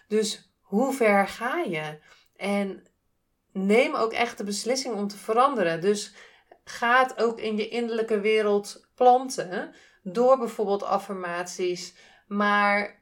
Dus 0.09 0.53
hoe 0.61 0.93
ver 0.93 1.29
ga 1.29 1.57
je? 1.57 1.99
En 2.37 2.83
neem 3.57 3.95
ook 3.95 4.13
echt 4.13 4.39
de 4.39 4.45
beslissing 4.45 4.95
om 4.95 5.09
te 5.09 5.19
veranderen. 5.19 5.81
Dus 5.81 6.15
ga 6.65 7.03
het 7.03 7.23
ook 7.23 7.41
in 7.41 7.57
je 7.57 7.69
innerlijke 7.69 8.21
wereld 8.21 8.87
planten 8.95 9.75
door 10.03 10.39
bijvoorbeeld 10.39 10.83
affirmaties. 10.83 11.95
Maar 12.27 13.01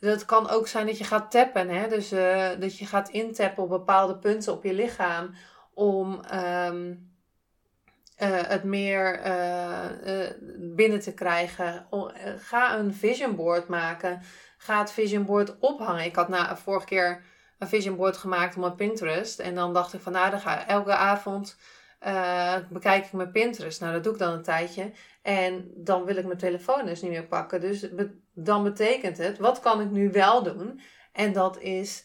dat 0.00 0.24
kan 0.24 0.48
ook 0.48 0.68
zijn 0.68 0.86
dat 0.86 0.98
je 0.98 1.04
gaat 1.04 1.30
tappen. 1.30 1.68
Hè? 1.68 1.88
Dus 1.88 2.12
uh, 2.12 2.48
dat 2.58 2.78
je 2.78 2.86
gaat 2.86 3.08
intappen 3.08 3.62
op 3.62 3.68
bepaalde 3.68 4.18
punten 4.18 4.52
op 4.52 4.64
je 4.64 4.72
lichaam. 4.72 5.34
Om 5.74 6.20
um, 6.34 7.12
uh, 8.22 8.40
het 8.42 8.64
meer 8.64 9.26
uh, 9.26 10.26
binnen 10.58 11.00
te 11.00 11.14
krijgen. 11.14 11.86
ga 12.36 12.78
een 12.78 12.94
vision 12.94 13.36
board 13.36 13.68
maken. 13.68 14.20
Ga 14.58 14.78
het 14.78 14.92
vision 14.92 15.24
board 15.24 15.58
ophangen. 15.58 16.04
Ik 16.04 16.16
had 16.16 16.28
na, 16.28 16.56
vorige 16.56 16.86
keer 16.86 17.22
een 17.58 17.68
vision 17.68 17.96
board 17.96 18.16
gemaakt 18.16 18.54
op 18.54 18.60
mijn 18.60 18.74
Pinterest. 18.74 19.38
En 19.38 19.54
dan 19.54 19.72
dacht 19.74 19.94
ik 19.94 20.00
van 20.00 20.12
nou, 20.12 20.30
dan 20.30 20.40
ga 20.40 20.66
elke 20.66 20.94
avond 20.94 21.56
uh, 22.06 22.54
bekijk 22.70 23.04
ik 23.04 23.12
mijn 23.12 23.30
Pinterest. 23.30 23.80
Nou, 23.80 23.92
dat 23.92 24.04
doe 24.04 24.12
ik 24.12 24.18
dan 24.18 24.32
een 24.32 24.42
tijdje. 24.42 24.92
En 25.22 25.70
dan 25.74 26.04
wil 26.04 26.16
ik 26.16 26.24
mijn 26.26 26.38
telefoon 26.38 26.86
dus 26.86 27.02
niet 27.02 27.10
meer 27.10 27.26
pakken. 27.26 27.60
Dus 27.60 27.88
dan 28.34 28.62
betekent 28.62 29.18
het, 29.18 29.38
wat 29.38 29.60
kan 29.60 29.80
ik 29.80 29.90
nu 29.90 30.10
wel 30.10 30.42
doen? 30.42 30.80
En 31.12 31.32
dat 31.32 31.60
is 31.60 32.04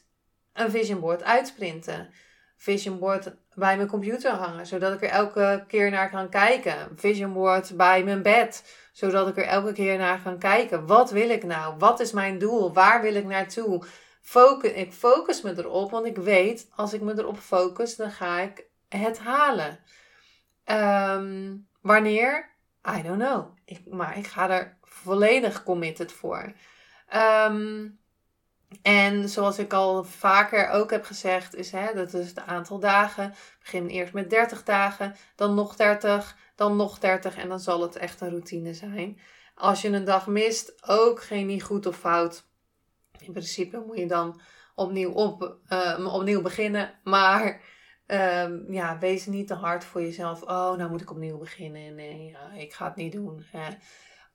een 0.53 0.71
vision 0.71 0.99
board 0.99 1.23
uitprinten. 1.23 2.09
Vision 2.57 2.99
board 2.99 3.33
bij 3.53 3.75
mijn 3.75 3.87
computer 3.87 4.31
hangen, 4.31 4.65
zodat 4.65 4.93
ik 4.93 5.01
er 5.01 5.09
elke 5.09 5.63
keer 5.67 5.91
naar 5.91 6.09
kan 6.09 6.29
kijken. 6.29 6.75
Vision 6.95 7.33
board 7.33 7.77
bij 7.77 8.03
mijn 8.03 8.21
bed, 8.21 8.63
zodat 8.91 9.27
ik 9.27 9.37
er 9.37 9.45
elke 9.45 9.71
keer 9.71 9.97
naar 9.97 10.21
kan 10.23 10.37
kijken. 10.37 10.87
Wat 10.87 11.11
wil 11.11 11.29
ik 11.29 11.43
nou? 11.43 11.75
Wat 11.77 11.99
is 11.99 12.11
mijn 12.11 12.37
doel? 12.37 12.73
Waar 12.73 13.01
wil 13.01 13.15
ik 13.15 13.25
naartoe? 13.25 13.83
Focus, 14.25 14.71
ik 14.71 14.93
focus 14.93 15.41
me 15.41 15.57
erop, 15.57 15.91
want 15.91 16.05
ik 16.05 16.17
weet, 16.17 16.67
als 16.75 16.93
ik 16.93 17.01
me 17.01 17.13
erop 17.17 17.37
focus, 17.37 17.95
dan 17.95 18.11
ga 18.11 18.39
ik 18.39 18.65
het 18.89 19.19
halen. 19.19 19.79
Ehm, 20.63 21.55
wanneer? 21.81 22.49
I 22.97 23.01
don't 23.01 23.23
know. 23.23 23.57
Ik, 23.65 23.81
maar 23.85 24.17
ik 24.17 24.27
ga 24.27 24.49
er 24.49 24.77
volledig 24.81 25.63
committed 25.63 26.11
voor. 26.11 26.53
Ehm, 27.07 27.87
en 28.81 29.29
zoals 29.29 29.59
ik 29.59 29.73
al 29.73 30.03
vaker 30.03 30.69
ook 30.69 30.91
heb 30.91 31.05
gezegd, 31.05 31.55
is 31.55 31.71
hè, 31.71 31.93
dat 31.93 32.13
is 32.13 32.27
het 32.27 32.39
aantal 32.39 32.79
dagen. 32.79 33.33
Begin 33.59 33.87
eerst 33.87 34.13
met 34.13 34.29
30 34.29 34.63
dagen, 34.63 35.15
dan 35.35 35.53
nog 35.53 35.75
30, 35.75 36.37
dan 36.55 36.75
nog 36.75 36.99
30 36.99 37.37
en 37.37 37.49
dan 37.49 37.59
zal 37.59 37.81
het 37.81 37.95
echt 37.95 38.21
een 38.21 38.29
routine 38.29 38.73
zijn. 38.73 39.19
Als 39.55 39.81
je 39.81 39.89
een 39.89 40.05
dag 40.05 40.27
mist, 40.27 40.87
ook 40.87 41.23
geen 41.23 41.47
niet 41.47 41.63
goed 41.63 41.85
of 41.85 41.97
fout. 41.97 42.51
In 43.25 43.31
principe 43.31 43.83
moet 43.87 43.97
je 43.97 44.07
dan 44.07 44.41
opnieuw, 44.75 45.11
op, 45.11 45.57
uh, 45.69 46.13
opnieuw 46.13 46.41
beginnen. 46.41 46.99
Maar 47.03 47.61
Um, 48.07 48.65
ja, 48.73 48.97
wees 48.97 49.25
niet 49.25 49.47
te 49.47 49.53
hard 49.53 49.83
voor 49.83 50.01
jezelf. 50.01 50.41
Oh, 50.41 50.75
nou 50.75 50.89
moet 50.89 51.01
ik 51.01 51.11
opnieuw 51.11 51.37
beginnen. 51.37 51.95
Nee, 51.95 52.29
ja, 52.29 52.51
ik 52.51 52.73
ga 52.73 52.85
het 52.85 52.95
niet 52.95 53.11
doen. 53.11 53.45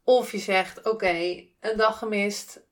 Of 0.04 0.32
je 0.32 0.38
zegt, 0.38 0.90
oké, 0.90 1.44
een 1.60 1.76
dag 1.76 1.98
gemist. 1.98 2.66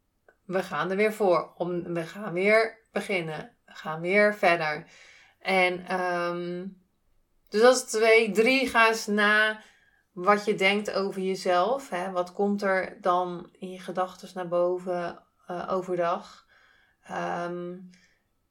We 0.45 0.63
gaan 0.63 0.91
er 0.91 0.97
weer 0.97 1.13
voor. 1.13 1.53
Om, 1.57 1.83
we 1.83 2.03
gaan 2.03 2.33
weer 2.33 2.79
beginnen. 2.93 3.57
We 3.65 3.75
gaan 3.75 4.01
weer 4.01 4.35
verder. 4.35 4.87
En 5.39 6.01
um, 6.01 6.83
dus 7.49 7.61
dat 7.61 7.77
is 7.77 7.83
twee. 7.83 8.31
Drie, 8.31 8.69
ga 8.69 8.89
eens 8.89 9.07
na 9.07 9.61
wat 10.13 10.45
je 10.45 10.55
denkt 10.55 10.93
over 10.93 11.21
jezelf. 11.21 11.91
Hè. 11.91 12.11
Wat 12.11 12.33
komt 12.33 12.63
er 12.63 12.99
dan 13.01 13.49
in 13.53 13.71
je 13.71 13.79
gedachten 13.79 14.29
naar 14.35 14.49
boven 14.49 15.26
uh, 15.51 15.69
overdag? 15.71 16.47
Um, 17.11 17.91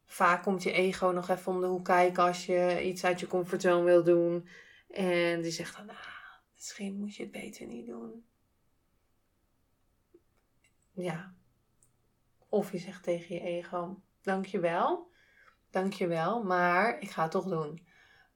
vaak 0.05 0.43
komt 0.43 0.63
je 0.63 0.71
ego 0.71 1.07
nog 1.07 1.29
even 1.29 1.51
om 1.51 1.61
de 1.61 1.67
hoek 1.67 1.85
kijken 1.85 2.23
als 2.23 2.45
je 2.45 2.83
iets 2.83 3.03
uit 3.03 3.19
je 3.19 3.27
comfortzone 3.27 3.83
wil 3.83 4.03
doen. 4.03 4.47
En 4.89 5.41
die 5.41 5.51
zegt 5.51 5.77
dan, 5.77 5.85
nou, 5.85 5.97
misschien 6.53 6.95
moet 6.99 7.15
je 7.15 7.23
het 7.23 7.31
beter 7.31 7.65
niet 7.65 7.87
doen. 7.87 8.25
Ja. 10.91 11.33
Of 12.49 12.71
je 12.71 12.77
zegt 12.77 13.03
tegen 13.03 13.35
je 13.35 13.41
ego, 13.41 14.01
dankjewel, 14.21 15.11
dankjewel, 15.69 16.43
maar 16.43 16.99
ik 16.99 17.09
ga 17.09 17.21
het 17.21 17.31
toch 17.31 17.45
doen. 17.45 17.87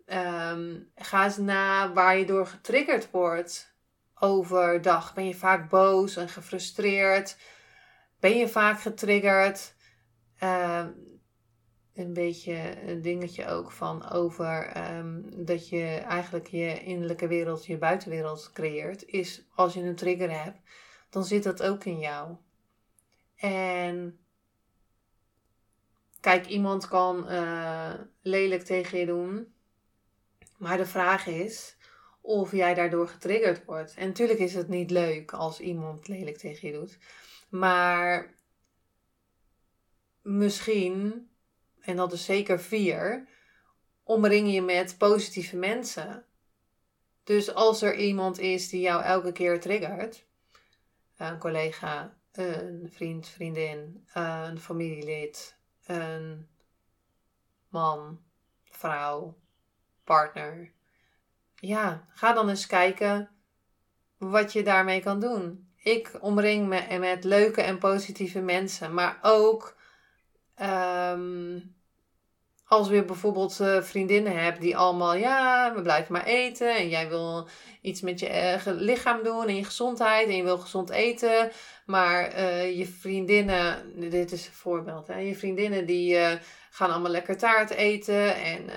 Um, 0.06 0.92
ga 0.96 1.26
eens 1.26 1.38
na 1.38 1.94
waar 1.94 2.18
je 2.18 2.26
door 2.26 2.48
getriggerd 2.48 3.12
wordt 3.12 3.74
overdag. 4.16 5.14
Ben 5.14 5.26
je 5.26 5.36
vaak 5.36 5.70
boos 5.70 6.16
en 6.16 6.30
gefrustreerd? 6.30 7.38
Ben 8.20 8.38
je 8.38 8.48
vaak 8.48 8.80
getriggerd? 8.80 9.76
Uh, 10.44 10.86
een 11.94 12.14
beetje 12.14 12.82
een 12.88 13.02
dingetje 13.02 13.48
ook 13.48 13.72
van 13.72 14.10
over 14.10 14.66
ehm, 14.66 15.22
dat 15.46 15.70
je 15.70 15.86
eigenlijk 15.86 16.48
je 16.48 16.84
innerlijke 16.84 17.28
wereld, 17.28 17.66
je 17.66 17.78
buitenwereld 17.78 18.52
creëert, 18.54 19.06
is 19.06 19.46
als 19.56 19.74
je 19.74 19.82
een 19.82 19.96
trigger 19.96 20.44
hebt, 20.44 20.60
dan 21.10 21.26
zit 21.26 21.44
dat 21.44 21.64
ook 21.64 21.84
in 21.84 22.00
jou. 22.00 22.36
En 23.36 24.20
kijk, 26.20 26.48
iemand 26.48 26.88
kan 26.88 27.32
uh, 27.32 27.94
lelijk 28.22 28.64
tegen 28.64 29.00
je 29.00 29.06
doen, 29.06 29.54
maar 30.58 30.78
de 30.78 30.86
vraag 30.86 31.28
is 31.28 31.78
of 32.22 32.52
jij 32.52 32.74
daardoor 32.74 33.08
getriggerd 33.08 33.66
wordt. 33.66 33.94
En 33.96 34.08
natuurlijk 34.08 34.40
is 34.40 34.54
het 34.54 34.68
niet 34.68 34.92
leuk 34.92 35.34
als 35.34 35.60
iemand 35.60 36.08
lelijk 36.08 36.38
tegen 36.38 36.68
je 36.68 36.74
doet, 36.74 36.98
maar 37.50 38.34
misschien 40.22 41.30
en 41.82 41.96
dat 41.96 42.14
is 42.14 42.26
zeker 42.26 42.60
vier, 42.60 43.28
omring 44.04 44.54
je 44.54 44.62
met 44.62 44.98
positieve 44.98 45.56
mensen. 45.56 46.26
Dus 47.24 47.54
als 47.54 47.82
er 47.82 47.96
iemand 47.96 48.40
is 48.40 48.70
die 48.70 48.82
jou 48.82 49.04
elke 49.04 49.32
keer 49.32 49.60
triggert, 49.60 50.26
een 51.18 51.38
collega, 51.38 52.18
een 52.32 52.90
vriend, 52.92 53.28
vriendin, 53.28 54.08
een 54.14 54.60
familielid, 54.60 55.56
een 55.86 56.48
man, 57.70 58.22
vrouw, 58.64 59.38
partner. 60.04 60.72
Ja, 61.56 62.08
ga 62.10 62.34
dan 62.34 62.50
eens 62.50 62.68
kijken 62.68 63.30
wat 64.18 64.54
je 64.54 64.64
daarmee 64.64 65.02
kan 65.02 65.20
doen. 65.20 65.69
Ik 65.84 66.12
omring 66.22 66.68
me 66.68 66.98
met 67.00 67.24
leuke 67.24 67.62
en 67.62 67.78
positieve 67.78 68.40
mensen, 68.40 68.94
maar 68.94 69.20
ook 69.22 69.76
ehm, 70.56 71.60
als 72.66 72.90
weer 72.90 73.06
bijvoorbeeld 73.06 73.60
uh, 73.62 73.82
vriendinnen 73.82 74.44
hebt 74.44 74.62
die 74.62 74.78
allemaal, 74.78 75.14
ja, 75.14 75.74
we 75.76 75.82
blijven 75.82 76.14
maar 76.14 76.26
eten 76.26 76.76
en 76.76 76.90
jij 76.90 77.10
wil 77.10 77.48
iets 77.82 78.02
met 78.02 78.20
je 78.20 78.28
eigen 78.28 78.76
lichaam 78.76 79.24
doen 79.24 79.48
en 79.48 79.56
je 79.56 79.64
gezondheid 79.64 80.28
en 80.28 80.36
je 80.36 80.44
wil 80.44 80.58
gezond 80.58 80.90
eten, 80.90 81.52
maar 81.86 82.40
uh, 82.40 82.78
je 82.78 82.86
vriendinnen, 82.86 83.94
dit 84.10 84.32
is 84.32 84.48
een 84.48 84.54
voorbeeld, 84.54 85.08
hè, 85.08 85.18
je 85.18 85.36
vriendinnen 85.36 85.86
die 85.86 86.18
gaan 86.70 86.92
allemaal 86.92 87.12
lekker 87.12 87.38
taart 87.38 87.70
eten 87.70 88.36
en 88.36 88.70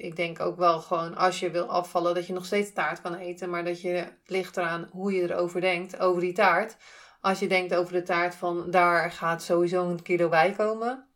ik 0.00 0.16
denk 0.16 0.40
ook 0.40 0.56
wel 0.56 0.80
gewoon 0.80 1.16
als 1.16 1.40
je 1.40 1.50
wil 1.50 1.66
afvallen 1.66 2.14
dat 2.14 2.26
je 2.26 2.32
nog 2.32 2.44
steeds 2.44 2.72
taart 2.72 3.00
kan 3.00 3.14
eten, 3.14 3.50
maar 3.50 3.64
dat 3.64 3.80
je 3.80 4.06
ligt 4.26 4.56
eraan 4.56 4.88
hoe 4.92 5.12
je 5.12 5.22
erover 5.22 5.60
denkt, 5.60 5.98
over 5.98 6.20
die 6.20 6.32
taart. 6.32 6.76
Als 7.20 7.38
je 7.38 7.48
denkt 7.48 7.74
over 7.74 7.92
de 7.92 8.02
taart 8.02 8.34
van 8.34 8.70
daar 8.70 9.12
gaat 9.12 9.42
sowieso 9.42 9.88
een 9.88 10.02
kilo 10.02 10.28
bij 10.28 10.52
komen, 10.52 11.08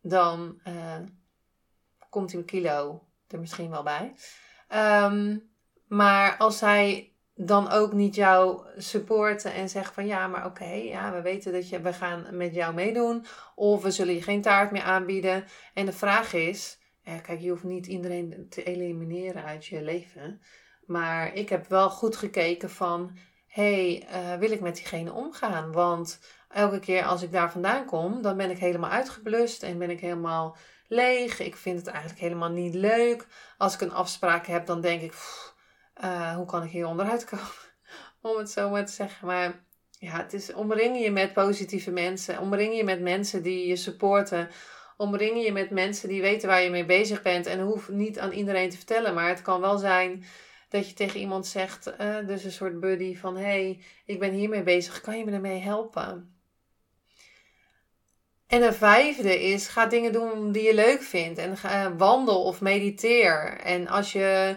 dan 0.00 0.60
uh, 0.68 0.96
komt 2.10 2.32
een 2.32 2.44
kilo 2.44 3.02
er 3.28 3.40
misschien 3.40 3.70
wel 3.70 3.82
bij. 3.82 4.14
Um, 5.04 5.50
maar 5.88 6.36
als 6.36 6.58
zij 6.58 7.12
dan 7.34 7.70
ook 7.70 7.92
niet 7.92 8.14
jou 8.14 8.66
supporten 8.76 9.52
en 9.52 9.68
zeggen 9.68 9.94
van 9.94 10.06
ja, 10.06 10.26
maar 10.26 10.46
oké, 10.46 10.70
ja, 10.70 11.12
we 11.12 11.20
weten 11.20 11.52
dat 11.52 11.68
je, 11.68 11.80
we 11.80 11.92
gaan 11.92 12.26
met 12.30 12.54
jou 12.54 12.74
meedoen. 12.74 13.26
Of 13.54 13.82
we 13.82 13.90
zullen 13.90 14.14
je 14.14 14.22
geen 14.22 14.42
taart 14.42 14.70
meer 14.70 14.82
aanbieden. 14.82 15.44
En 15.74 15.86
de 15.86 15.92
vraag 15.92 16.32
is, 16.32 16.78
kijk, 17.22 17.40
je 17.40 17.50
hoeft 17.50 17.64
niet 17.64 17.86
iedereen 17.86 18.46
te 18.48 18.62
elimineren 18.62 19.44
uit 19.44 19.66
je 19.66 19.82
leven. 19.82 20.40
Maar 20.86 21.34
ik 21.34 21.48
heb 21.48 21.66
wel 21.66 21.90
goed 21.90 22.16
gekeken 22.16 22.70
van, 22.70 23.18
hey, 23.46 24.08
uh, 24.12 24.38
wil 24.38 24.50
ik 24.50 24.60
met 24.60 24.76
diegene 24.76 25.12
omgaan? 25.12 25.72
Want 25.72 26.20
elke 26.48 26.78
keer 26.78 27.04
als 27.04 27.22
ik 27.22 27.32
daar 27.32 27.52
vandaan 27.52 27.84
kom, 27.84 28.22
dan 28.22 28.36
ben 28.36 28.50
ik 28.50 28.58
helemaal 28.58 28.90
uitgeblust 28.90 29.62
en 29.62 29.78
ben 29.78 29.90
ik 29.90 30.00
helemaal 30.00 30.56
leeg. 30.88 31.40
Ik 31.40 31.56
vind 31.56 31.78
het 31.78 31.86
eigenlijk 31.86 32.20
helemaal 32.20 32.50
niet 32.50 32.74
leuk. 32.74 33.26
Als 33.58 33.74
ik 33.74 33.80
een 33.80 33.92
afspraak 33.92 34.46
heb, 34.46 34.66
dan 34.66 34.80
denk 34.80 35.02
ik, 35.02 35.12
uh, 36.04 36.34
hoe 36.34 36.46
kan 36.46 36.62
ik 36.62 36.70
hier 36.70 36.86
onderuit 36.86 37.24
komen? 37.24 37.46
Om 38.22 38.36
het 38.36 38.50
zo 38.50 38.70
maar 38.70 38.86
te 38.86 38.92
zeggen. 38.92 39.26
Maar 39.26 39.64
ja, 39.98 40.16
het 40.16 40.32
is 40.32 40.52
omring 40.52 41.00
je 41.00 41.10
met 41.10 41.32
positieve 41.32 41.90
mensen. 41.90 42.40
Omring 42.40 42.76
je 42.76 42.84
met 42.84 43.00
mensen 43.00 43.42
die 43.42 43.66
je 43.66 43.76
supporten. 43.76 44.48
Omring 44.96 45.44
je 45.44 45.52
met 45.52 45.70
mensen 45.70 46.08
die 46.08 46.20
weten 46.20 46.48
waar 46.48 46.62
je 46.62 46.70
mee 46.70 46.84
bezig 46.84 47.22
bent. 47.22 47.46
En 47.46 47.60
hoef 47.60 47.88
niet 47.88 48.18
aan 48.18 48.32
iedereen 48.32 48.70
te 48.70 48.76
vertellen. 48.76 49.14
Maar 49.14 49.28
het 49.28 49.42
kan 49.42 49.60
wel 49.60 49.78
zijn 49.78 50.24
dat 50.68 50.88
je 50.88 50.94
tegen 50.94 51.20
iemand 51.20 51.46
zegt, 51.46 51.92
uh, 52.00 52.26
dus 52.26 52.44
een 52.44 52.52
soort 52.52 52.80
buddy 52.80 53.16
van, 53.16 53.36
hey, 53.36 53.80
ik 54.04 54.18
ben 54.18 54.32
hiermee 54.32 54.62
bezig, 54.62 55.00
kan 55.00 55.18
je 55.18 55.24
me 55.24 55.32
ermee 55.32 55.60
helpen? 55.60 56.36
En 58.46 58.62
een 58.62 58.74
vijfde 58.74 59.42
is, 59.42 59.68
ga 59.68 59.86
dingen 59.86 60.12
doen 60.12 60.52
die 60.52 60.62
je 60.62 60.74
leuk 60.74 61.02
vindt. 61.02 61.38
En 61.38 61.56
ga, 61.56 61.96
wandel 61.96 62.42
of 62.42 62.60
mediteer. 62.60 63.60
En 63.60 63.88
als 63.88 64.12
je 64.12 64.56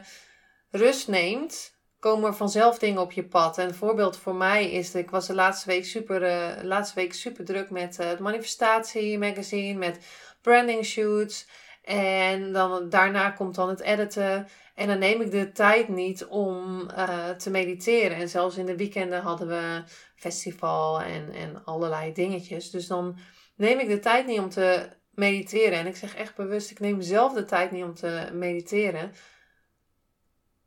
rust 0.72 1.08
neemt, 1.08 1.78
komen 2.00 2.30
er 2.30 2.36
vanzelf 2.36 2.80
dingen 2.80 3.02
op 3.02 3.12
je 3.12 3.24
pad. 3.24 3.58
En 3.58 3.68
een 3.68 3.76
voorbeeld 3.76 4.18
voor 4.18 4.36
mij 4.36 4.72
is 4.72 4.96
ik 4.96 5.10
was 5.10 5.28
de 5.28 5.34
laatste 5.34 5.68
week 5.68 5.86
super, 5.86 6.22
uh, 6.22 6.64
laatste 6.64 6.96
week 6.96 7.14
super 7.14 7.46
druk 7.46 7.70
met 7.70 7.98
het 7.98 8.20
manifestatie 8.20 9.18
magazine, 9.18 9.80
met 9.80 10.00
branding 10.42 10.86
shoots. 10.86 11.48
En 11.84 12.52
dan, 12.52 12.90
daarna 12.90 13.32
komt 13.32 13.56
dan 13.56 13.70
het 13.70 13.80
editen. 13.80 14.48
En 14.76 14.88
dan 14.88 15.00
neem 15.00 15.22
ik 15.22 15.32
de 15.32 15.52
tijd 15.52 15.88
niet 15.88 16.26
om 16.26 16.82
uh, 16.82 17.30
te 17.30 17.50
mediteren. 17.50 18.18
En 18.18 18.30
zelfs 18.30 18.58
in 18.58 18.66
de 18.66 18.78
weekenden 18.78 19.22
hadden 19.22 19.48
we 19.48 19.84
festival 20.16 21.02
en, 21.02 21.32
en 21.34 21.66
allerlei 21.66 22.14
dingetjes. 22.14 22.70
Dus 22.70 22.88
dan 22.88 23.18
neem 23.56 23.80
ik 23.80 23.88
de 23.88 24.00
tijd 24.00 24.26
niet 24.26 24.40
om 24.40 24.50
te 24.50 24.90
mediteren. 25.12 25.78
En 25.78 25.88
ik 25.88 25.96
zeg 25.96 26.16
echt 26.16 26.36
bewust, 26.36 26.72
ik 26.72 26.80
neem 26.80 27.02
zelf 27.02 27.34
de 27.34 27.46
tijd 27.46 27.72
niet 27.72 27.84
om 27.84 27.94
te 27.94 28.30
mediteren. 28.34 29.12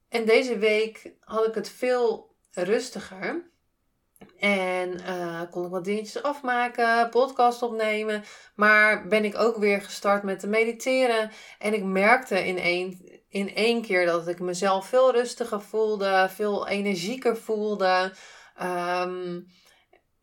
En 0.09 0.25
deze 0.25 0.59
week 0.59 1.13
had 1.21 1.47
ik 1.47 1.55
het 1.55 1.69
veel 1.71 2.37
rustiger. 2.51 3.51
En 4.39 5.01
uh, 5.01 5.41
kon 5.51 5.65
ik 5.65 5.71
wat 5.71 5.85
dingetjes 5.85 6.23
afmaken, 6.23 7.09
podcast 7.09 7.63
opnemen. 7.63 8.25
Maar 8.55 9.07
ben 9.09 9.25
ik 9.25 9.39
ook 9.39 9.57
weer 9.57 9.83
gestart 9.83 10.23
met 10.23 10.41
te 10.41 10.49
mediteren. 10.49 11.31
En 11.59 11.75
ik 11.75 11.85
merkte 11.85 12.47
in 12.47 12.59
één, 12.59 12.99
in 13.29 13.55
één 13.55 13.83
keer 13.83 14.07
dat 14.07 14.29
ik 14.29 14.41
mezelf 14.41 14.87
veel 14.87 15.13
rustiger 15.13 15.61
voelde, 15.61 16.29
veel 16.31 16.69
energieker 16.69 17.37
voelde. 17.37 18.13
Um, 18.63 19.47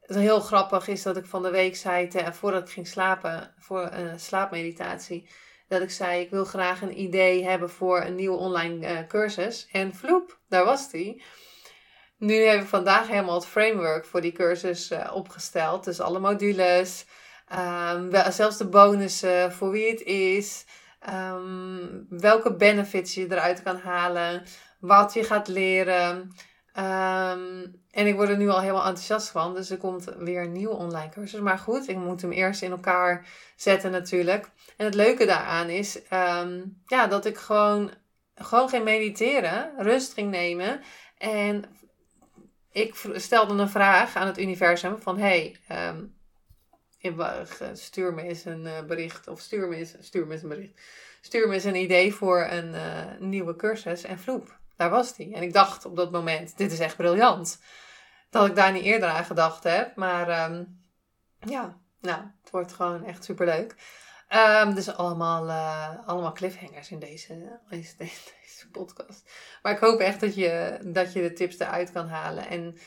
heel 0.02 0.40
grappig 0.40 0.88
is 0.88 1.04
dat 1.04 1.18
ik 1.18 1.26
van 1.26 1.44
de 1.44 1.50
week 1.52 1.76
zei, 1.76 2.10
voordat 2.32 2.62
ik 2.62 2.74
ging 2.74 2.88
slapen, 2.88 3.54
voor 3.58 3.90
een 3.92 4.20
slaapmeditatie, 4.20 5.30
dat 5.68 5.82
ik 5.82 5.92
zei: 5.92 6.22
Ik 6.22 6.30
wil 6.30 6.46
graag 6.46 6.82
een 6.82 7.02
idee 7.02 7.44
hebben 7.44 7.70
voor 7.70 8.02
een 8.02 8.16
nieuwe 8.16 8.38
online 8.38 8.88
uh, 8.88 9.08
cursus. 9.08 9.68
En 9.72 9.96
vloep, 9.96 10.40
daar 10.50 10.66
was 10.66 10.92
die. 10.92 11.24
Nu 12.20 12.36
heb 12.36 12.62
ik 12.62 12.68
vandaag 12.68 13.08
helemaal 13.08 13.36
het 13.36 13.46
framework 13.46 14.06
voor 14.06 14.22
die 14.22 14.32
cursus 14.32 14.92
uh, 14.92 15.12
opgesteld. 15.14 15.84
Dus 15.84 16.00
alle 16.00 16.20
modules, 16.20 17.06
um, 17.92 18.32
zelfs 18.32 18.58
de 18.58 18.68
bonussen 18.68 19.54
voor 19.54 19.72
wie 19.72 19.90
het 19.90 20.02
is, 20.02 20.66
um, 21.14 22.06
welke 22.10 22.56
benefits 22.56 23.14
je 23.14 23.26
eruit 23.30 23.64
kan 23.64 23.78
halen, 23.78 24.44
wat 24.80 25.14
je 25.14 25.24
gaat 25.24 25.48
leren. 25.48 26.16
Um, 26.78 27.82
en 27.92 28.08
ik 28.08 28.16
word 28.16 28.30
er 28.30 28.38
nu 28.38 28.50
al 28.50 28.62
helemaal 28.62 28.86
enthousiast 28.86 29.30
van. 29.30 29.54
Dus 29.54 29.70
er 29.70 29.78
komt 29.78 30.06
weer 30.18 30.42
een 30.42 30.52
nieuwe 30.52 30.76
online 30.76 31.10
cursus. 31.10 31.40
Maar 31.40 31.58
goed, 31.58 31.88
ik 31.88 31.98
moet 31.98 32.22
hem 32.22 32.32
eerst 32.32 32.62
in 32.62 32.72
elkaar 32.72 33.28
zetten 33.56 33.92
natuurlijk. 33.92 34.50
En 34.78 34.86
het 34.86 34.96
leuke 34.96 35.26
daaraan 35.26 35.70
is 35.70 36.00
ja, 36.86 37.08
dat 37.08 37.26
ik 37.26 37.38
gewoon, 37.38 37.92
gewoon 38.36 38.70
ging 38.70 38.84
mediteren. 38.84 39.72
Rust 39.78 40.14
ging 40.14 40.32
nemen. 40.32 40.82
En 41.18 41.64
ik 42.72 42.96
stelde 43.14 43.54
een 43.54 43.70
vraag 43.70 44.16
aan 44.16 44.28
het 44.28 44.40
universum 44.40 45.02
van... 45.02 45.18
Hey, 45.18 45.60
um, 45.92 46.18
stuur 47.74 48.14
me 48.14 48.22
eens 48.22 48.46
een 48.46 48.66
eh, 48.66 48.84
bericht. 48.84 49.28
Of 49.28 49.40
stuur 49.40 49.68
me 49.68 49.76
eens, 49.76 49.96
stuur 50.00 50.28
me 50.28 50.34
eens 50.34 50.44
een 50.44 50.50
bericht. 50.50 50.82
Stuur 51.22 51.48
me 51.48 51.54
eens 51.54 51.64
een 51.64 51.76
idee 51.76 52.14
voor 52.14 52.42
een 52.42 52.74
uh, 52.74 53.20
nieuwe 53.20 53.56
cursus. 53.56 54.04
En 54.04 54.20
vloep 54.20 54.60
daar 54.80 54.90
was 54.90 55.16
die. 55.16 55.36
En 55.36 55.42
ik 55.42 55.54
dacht 55.54 55.86
op 55.86 55.96
dat 55.96 56.12
moment, 56.12 56.58
dit 56.58 56.72
is 56.72 56.80
echt 56.80 56.96
briljant. 56.96 57.60
Dat 58.30 58.48
ik 58.48 58.56
daar 58.56 58.72
niet 58.72 58.84
eerder 58.84 59.10
aan 59.10 59.26
gedacht 59.26 59.64
heb. 59.64 59.96
Maar 59.96 60.52
um, 60.52 60.84
ja, 61.40 61.78
nou, 62.02 62.22
het 62.42 62.52
wordt 62.52 62.74
gewoon 62.74 63.06
echt 63.06 63.24
superleuk. 63.24 63.76
Um, 64.64 64.74
dus 64.74 64.96
allemaal, 64.96 65.48
uh, 65.48 66.08
allemaal 66.08 66.32
cliffhangers 66.32 66.92
in 66.92 67.00
deze, 67.00 67.60
deze, 67.70 67.96
podcast. 68.68 69.32
Maar 69.62 69.74
ik 69.74 69.80
hoop 69.80 70.00
echt 70.00 70.20
dat 70.20 70.36
je, 70.36 70.80
dat 70.84 71.14
je 71.14 71.22
de 71.22 71.34
tips 71.34 71.60
eruit 71.60 71.92
kan 71.92 72.08
halen. 72.08 72.48
En 72.48 72.78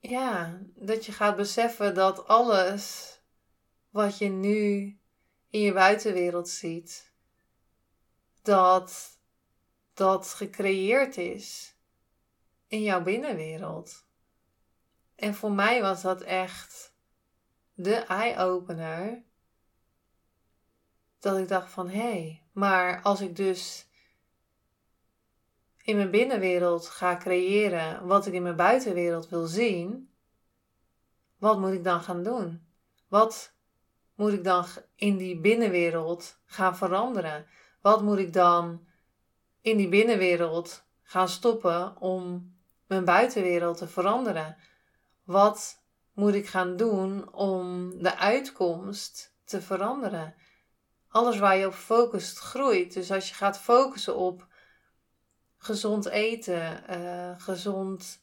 ja, 0.00 0.58
dat 0.74 1.06
je 1.06 1.12
gaat 1.12 1.36
beseffen 1.36 1.94
dat 1.94 2.26
alles 2.26 3.16
wat 3.90 4.18
je 4.18 4.28
nu 4.28 4.98
in 5.50 5.60
je 5.60 5.72
buitenwereld 5.72 6.48
ziet, 6.48 7.12
dat 8.42 9.18
dat 9.94 10.28
gecreëerd 10.28 11.16
is 11.16 11.76
in 12.66 12.82
jouw 12.82 13.02
binnenwereld. 13.02 14.06
En 15.14 15.34
voor 15.34 15.52
mij 15.52 15.80
was 15.80 16.02
dat 16.02 16.20
echt 16.20 16.94
de 17.74 17.94
eye-opener. 17.94 19.22
Dat 21.18 21.38
ik 21.38 21.48
dacht 21.48 21.70
van 21.70 21.88
hé, 21.88 22.00
hey, 22.00 22.42
maar 22.52 23.02
als 23.02 23.20
ik 23.20 23.36
dus 23.36 23.86
in 25.82 25.96
mijn 25.96 26.10
binnenwereld 26.10 26.88
ga 26.88 27.16
creëren 27.16 28.06
wat 28.06 28.26
ik 28.26 28.32
in 28.32 28.42
mijn 28.42 28.56
buitenwereld 28.56 29.28
wil 29.28 29.46
zien, 29.46 30.10
wat 31.38 31.58
moet 31.58 31.72
ik 31.72 31.84
dan 31.84 32.00
gaan 32.00 32.22
doen? 32.22 32.66
Wat 33.08 33.54
moet 34.14 34.32
ik 34.32 34.44
dan 34.44 34.66
in 34.94 35.16
die 35.16 35.40
binnenwereld 35.40 36.40
gaan 36.44 36.76
veranderen? 36.76 37.46
Wat 37.80 38.02
moet 38.02 38.18
ik 38.18 38.32
dan 38.32 38.86
in 39.60 39.76
die 39.76 39.88
binnenwereld 39.88 40.84
gaan 41.02 41.28
stoppen 41.28 41.96
om 42.00 42.54
mijn 42.86 43.04
buitenwereld 43.04 43.76
te 43.76 43.88
veranderen? 43.88 44.56
Wat 45.24 45.82
moet 46.12 46.34
ik 46.34 46.46
gaan 46.46 46.76
doen 46.76 47.32
om 47.34 47.90
de 48.02 48.16
uitkomst 48.16 49.34
te 49.44 49.62
veranderen? 49.62 50.34
Alles 51.08 51.38
waar 51.38 51.56
je 51.56 51.66
op 51.66 51.74
focust 51.74 52.38
groeit. 52.38 52.94
Dus 52.94 53.10
als 53.10 53.28
je 53.28 53.34
gaat 53.34 53.58
focussen 53.58 54.16
op 54.16 54.46
gezond 55.62 56.06
eten, 56.06 56.84
uh, 56.90 57.40
gezond 57.40 58.20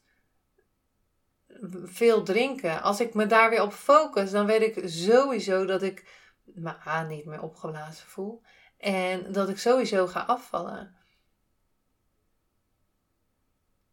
veel 1.84 2.22
drinken. 2.22 2.82
Als 2.82 3.00
ik 3.00 3.14
me 3.14 3.26
daar 3.26 3.50
weer 3.50 3.62
op 3.62 3.72
focus, 3.72 4.30
dan 4.30 4.46
weet 4.46 4.76
ik 4.76 4.88
sowieso 4.88 5.64
dat 5.64 5.82
ik 5.82 6.04
me 6.44 6.76
aan 6.76 7.06
niet 7.06 7.24
meer 7.24 7.42
opgeblazen 7.42 8.06
voel. 8.06 8.42
En 8.78 9.32
dat 9.32 9.48
ik 9.48 9.58
sowieso 9.58 10.06
ga 10.06 10.20
afvallen. 10.20 10.96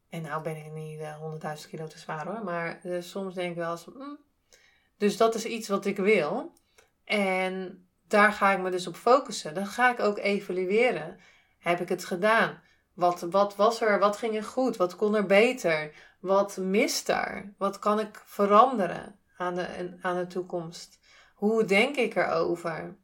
En 0.10 0.22
nou 0.22 0.44
ben 0.44 0.66
ik 0.66 0.72
niet 0.72 1.00
uh, 1.00 1.10
eh, 1.10 1.58
100.000 1.64 1.70
kilo 1.70 1.88
te 1.88 2.00
zwaar 2.00 2.26
hoor. 2.26 2.44
Maar 2.44 2.80
uh, 2.84 3.02
soms 3.02 3.34
denk 3.34 3.52
ik 3.52 3.58
wel 3.58 3.72
eens. 3.72 3.86
Mm. 3.86 4.20
Dus 4.98 5.18
dat 5.18 5.36
is 5.36 5.46
iets 5.46 5.68
wat 5.68 5.86
ik 5.86 5.98
wil. 5.98 6.54
En 7.04 7.88
daar 8.08 8.32
ga 8.32 8.52
ik 8.52 8.60
me 8.60 8.70
dus 8.70 8.88
op 8.88 8.96
focussen. 8.96 9.54
Dan 9.54 9.68
ga 9.68 9.92
ik 9.92 10.00
ook 10.00 10.18
evalueren. 10.18 11.20
Heb 11.60 11.80
ik 11.80 11.90
het 11.90 12.06
gedaan? 12.06 12.66
Wat, 12.98 13.22
wat 13.22 13.56
was 13.56 13.82
er? 13.82 14.00
Wat 14.00 14.18
ging 14.18 14.36
er 14.36 14.44
goed? 14.44 14.78
Wat 14.78 14.96
kon 14.96 15.16
er 15.16 15.26
beter? 15.26 15.92
Wat 16.20 16.58
mist 16.58 17.10
er? 17.10 17.54
Wat 17.58 17.80
kan 17.80 18.00
ik 18.00 18.22
veranderen 18.26 19.20
aan 19.38 19.56
de, 19.56 19.98
aan 20.02 20.18
de 20.18 20.28
toekomst? 20.28 21.00
Hoe 21.36 21.66
denk 21.66 21.96
ik 21.96 22.16
erover? 22.16 22.98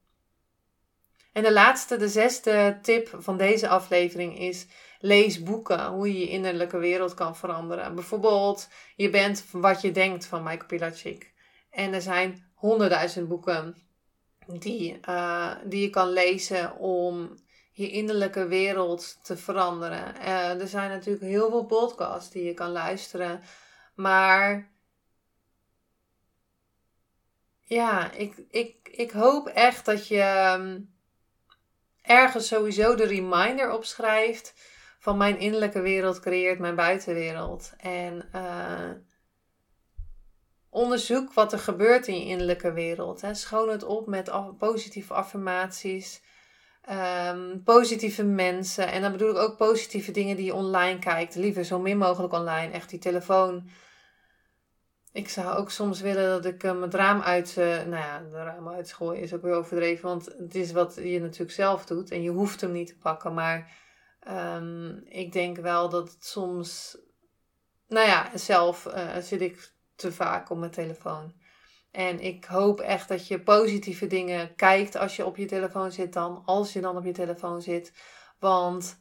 En 1.34 1.44
de 1.44 1.54
laatste, 1.54 1.98
de 1.98 2.08
zesde 2.08 2.80
tip 2.82 3.16
van 3.20 3.38
deze 3.38 3.68
aflevering 3.68 4.40
is: 4.40 4.68
lees 5.00 5.44
boeken 5.44 5.88
hoe 5.88 6.14
je 6.14 6.20
je 6.20 6.30
innerlijke 6.30 6.78
wereld 6.78 7.14
kan 7.14 7.36
veranderen. 7.36 7.96
Bijvoorbeeld, 7.96 8.70
je 8.96 9.10
bent 9.10 9.46
wat 9.52 9.82
je 9.82 9.92
denkt 9.92 10.26
van 10.26 10.44
Michael 10.44 10.66
Pilacic. 10.68 11.34
En 11.70 11.94
er 11.94 12.02
zijn 12.02 12.52
honderdduizend 12.54 13.28
boeken 13.28 13.76
die, 14.48 15.00
uh, 15.10 15.56
die 15.66 15.82
je 15.82 15.90
kan 15.90 16.10
lezen 16.10 16.78
om 16.78 17.36
je 17.76 17.90
innerlijke 17.90 18.48
wereld 18.48 19.20
te 19.24 19.38
veranderen. 19.38 20.16
Uh, 20.16 20.62
er 20.62 20.68
zijn 20.68 20.90
natuurlijk 20.90 21.26
heel 21.26 21.50
veel 21.50 21.66
podcasts 21.66 22.32
die 22.32 22.44
je 22.44 22.54
kan 22.54 22.72
luisteren. 22.72 23.42
Maar 23.96 24.72
ja, 27.64 28.12
ik, 28.12 28.36
ik, 28.50 28.90
ik 28.92 29.12
hoop 29.12 29.48
echt 29.48 29.86
dat 29.86 30.08
je 30.08 30.20
ehm, 30.20 30.80
ergens 32.02 32.48
sowieso 32.48 32.96
de 32.96 33.06
reminder 33.06 33.72
opschrijft 33.72 34.54
van 35.00 35.18
mijn 35.18 35.38
innerlijke 35.38 35.82
wereld 35.82 36.20
creëert 36.20 36.60
mijn 36.60 36.76
buitenwereld. 36.76 37.74
En 37.78 38.30
uh, 38.36 38.92
onderzoek 40.70 41.34
wat 41.34 41.54
er 41.54 41.60
gebeurt 41.60 42.08
in 42.08 42.20
je 42.20 42.26
innerlijke 42.26 42.72
wereld. 42.72 43.22
Hè. 43.22 43.34
Schoon 43.34 43.70
het 43.70 43.84
op 43.84 44.08
met 44.08 44.32
positieve 44.58 45.14
affirmaties. 45.14 46.22
Um, 46.92 47.64
positieve 47.64 48.24
mensen. 48.24 48.92
En 48.92 49.02
dan 49.02 49.12
bedoel 49.12 49.30
ik 49.30 49.38
ook 49.38 49.58
positieve 49.58 50.12
dingen 50.12 50.36
die 50.36 50.46
je 50.46 50.54
online 50.54 51.00
kijkt. 51.00 51.36
Liever 51.36 51.64
zo 51.64 51.80
min 51.80 51.98
mogelijk 51.98 52.34
online. 52.34 52.72
Echt 52.72 52.90
die 52.90 53.00
telefoon. 53.00 53.70
Ik 55.12 55.30
zou 55.30 55.58
ook 55.58 55.72
soms 55.72 56.02
willen 56.02 56.30
dat 56.30 56.46
ik 56.46 56.64
um, 56.64 56.82
het 56.82 56.94
raam 56.94 57.22
uit. 57.22 57.56
Uh, 57.58 57.66
nou 57.66 57.96
ja, 57.96 58.20
de 58.20 58.44
raam 58.44 58.70
uitgooien 58.70 59.22
is 59.22 59.34
ook 59.34 59.42
weer 59.42 59.54
overdreven. 59.54 60.10
Want 60.10 60.26
het 60.26 60.56
is 60.56 60.72
wat 60.72 60.96
je 60.96 61.20
natuurlijk 61.20 61.52
zelf 61.52 61.86
doet. 61.86 62.12
En 62.12 62.22
je 62.22 62.30
hoeft 62.30 62.62
hem 62.62 62.72
niet 62.72 62.88
te 62.88 62.98
pakken. 62.98 63.34
Maar 63.34 63.72
um, 64.58 65.02
ik 65.06 65.32
denk 65.32 65.58
wel 65.58 65.90
dat 65.90 66.12
het 66.12 66.26
soms. 66.26 66.98
Nou 67.88 68.08
ja, 68.08 68.38
zelf 68.38 68.86
uh, 68.86 69.18
zit 69.18 69.42
ik 69.42 69.72
te 69.96 70.12
vaak 70.12 70.50
op 70.50 70.58
mijn 70.58 70.72
telefoon. 70.72 71.34
En 71.94 72.20
ik 72.20 72.46
hoop 72.46 72.80
echt 72.80 73.08
dat 73.08 73.28
je 73.28 73.40
positieve 73.40 74.08
dingen 74.08 74.56
kijkt 74.56 74.96
als 74.96 75.16
je 75.16 75.26
op 75.26 75.38
je 75.38 75.46
telefoon 75.46 75.92
zit 75.92 76.14
dan. 76.14 76.42
Als 76.46 76.74
je 76.74 76.82
dan 76.82 76.98
op 76.98 77.06
je 77.06 77.12
telefoon 77.12 77.62
zit. 77.62 77.94
Want 78.40 79.00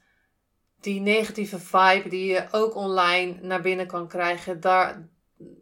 die 0.81 1.01
negatieve 1.01 1.59
vibe 1.59 2.09
die 2.09 2.33
je 2.33 2.47
ook 2.51 2.75
online 2.75 3.35
naar 3.41 3.61
binnen 3.61 3.87
kan 3.87 4.09
krijgen, 4.09 4.61
daar, 4.61 5.09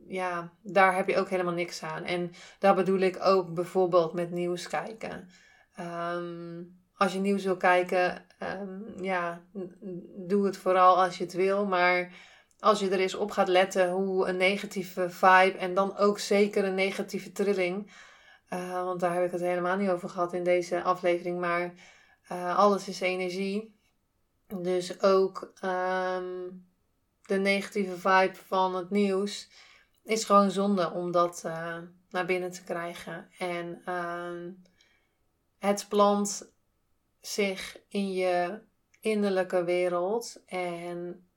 ja, 0.07 0.53
daar 0.63 0.97
heb 0.97 1.09
je 1.09 1.17
ook 1.17 1.29
helemaal 1.29 1.55
niks 1.55 1.83
aan. 1.83 2.05
En 2.05 2.33
daar 2.59 2.75
bedoel 2.75 3.01
ik 3.01 3.19
ook 3.21 3.55
bijvoorbeeld 3.55 4.13
met 4.13 4.31
nieuws 4.31 4.69
kijken. 4.69 5.29
Ehm, 5.75 6.63
als 6.95 7.13
je 7.13 7.19
nieuws 7.19 7.45
wil 7.45 7.57
kijken, 7.57 8.27
um, 8.63 8.95
ja, 9.03 9.43
doe 10.17 10.47
het 10.47 10.57
vooral 10.57 11.03
als 11.03 11.19
je 11.19 11.25
het 11.25 11.33
wil. 11.33 11.67
Maar 11.67 12.13
als 12.61 12.81
je 12.81 12.89
er 12.89 13.01
eens 13.01 13.15
op 13.15 13.31
gaat 13.31 13.49
letten 13.49 13.91
hoe 13.91 14.29
een 14.29 14.37
negatieve 14.37 15.11
vibe 15.11 15.59
en 15.59 15.75
dan 15.75 15.97
ook 15.97 16.19
zeker 16.19 16.65
een 16.65 16.75
negatieve 16.75 17.33
trilling. 17.33 17.93
Uh, 18.53 18.85
want 18.85 19.01
daar 19.01 19.15
heb 19.15 19.25
ik 19.25 19.31
het 19.31 19.41
helemaal 19.41 19.77
niet 19.77 19.91
over 19.91 20.09
gehad 20.09 20.33
in 20.33 20.45
deze 20.45 20.83
aflevering. 20.83 21.41
Maar 21.41 21.75
uh, 22.33 22.59
alles 22.59 22.89
is 22.89 23.01
energie. 23.01 23.79
Dus 24.47 25.03
ook 25.03 25.53
um, 25.65 26.69
de 27.23 27.39
negatieve 27.39 27.97
vibe 27.97 28.35
van 28.47 28.75
het 28.75 28.91
nieuws 28.91 29.51
is 30.05 30.25
gewoon 30.25 30.51
zonde 30.51 30.91
om 30.91 31.13
dat 31.13 31.43
uh, 31.47 31.79
naar 32.11 32.27
binnen 32.27 32.51
te 32.51 32.65
krijgen. 32.65 33.29
En 33.39 33.83
uh, 33.89 34.53
het 35.59 35.87
plant 35.89 36.53
zich 37.21 37.79
in 37.89 38.13
je 38.13 38.61
innerlijke 39.01 39.65
wereld. 39.65 40.43
En 40.47 41.30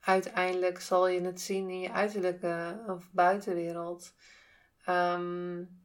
uiteindelijk 0.00 0.80
zal 0.80 1.08
je 1.08 1.20
het 1.20 1.40
zien 1.40 1.68
in 1.68 1.80
je 1.80 1.92
uiterlijke 1.92 2.82
of 2.86 3.08
buitenwereld. 3.12 4.12
Um, 4.88 5.80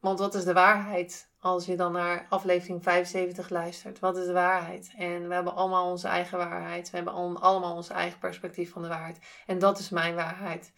want 0.00 0.18
wat 0.18 0.34
is 0.34 0.44
de 0.44 0.52
waarheid 0.52 1.28
als 1.40 1.66
je 1.66 1.76
dan 1.76 1.92
naar 1.92 2.26
aflevering 2.28 2.82
75 2.82 3.50
luistert? 3.50 3.98
Wat 3.98 4.16
is 4.16 4.26
de 4.26 4.32
waarheid? 4.32 4.92
En 4.96 5.28
we 5.28 5.34
hebben 5.34 5.54
allemaal 5.54 5.90
onze 5.90 6.08
eigen 6.08 6.38
waarheid. 6.38 6.90
We 6.90 6.96
hebben 6.96 7.40
allemaal 7.40 7.74
ons 7.74 7.88
eigen 7.88 8.18
perspectief 8.18 8.70
van 8.72 8.82
de 8.82 8.88
waarheid. 8.88 9.18
En 9.46 9.58
dat 9.58 9.78
is 9.78 9.88
mijn 9.88 10.14
waarheid. 10.14 10.72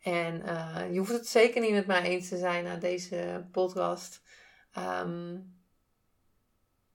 En 0.00 0.42
uh, 0.46 0.92
je 0.92 0.98
hoeft 0.98 1.12
het 1.12 1.28
zeker 1.28 1.60
niet 1.60 1.72
met 1.72 1.86
mij 1.86 2.02
eens 2.02 2.28
te 2.28 2.36
zijn 2.36 2.64
na 2.64 2.76
deze 2.76 3.46
podcast. 3.52 4.22
Um, 4.78 5.60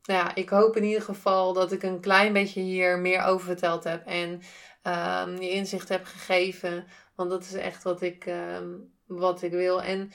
nou 0.04 0.20
ja, 0.20 0.36
ik 0.36 0.50
hoop 0.50 0.76
in 0.76 0.84
ieder 0.84 1.02
geval 1.02 1.54
dat 1.54 1.72
ik 1.72 1.84
een 1.84 2.00
klein 2.00 2.34
beetje 2.34 2.62
hier 2.62 3.00
meer 3.00 3.24
over 3.24 3.46
verteld 3.46 3.84
heb. 3.84 4.06
En 4.06 4.42
um, 4.88 5.42
je 5.42 5.50
inzicht 5.50 5.90
heb 5.90 6.06
gegeven. 6.06 6.88
Want 7.16 7.30
dat 7.30 7.44
is 7.44 7.54
echt 7.54 7.84
wat 7.84 8.02
ik, 8.02 8.26
um, 8.26 8.94
wat 9.06 9.42
ik 9.42 9.52
wil. 9.52 9.82
En 9.82 10.12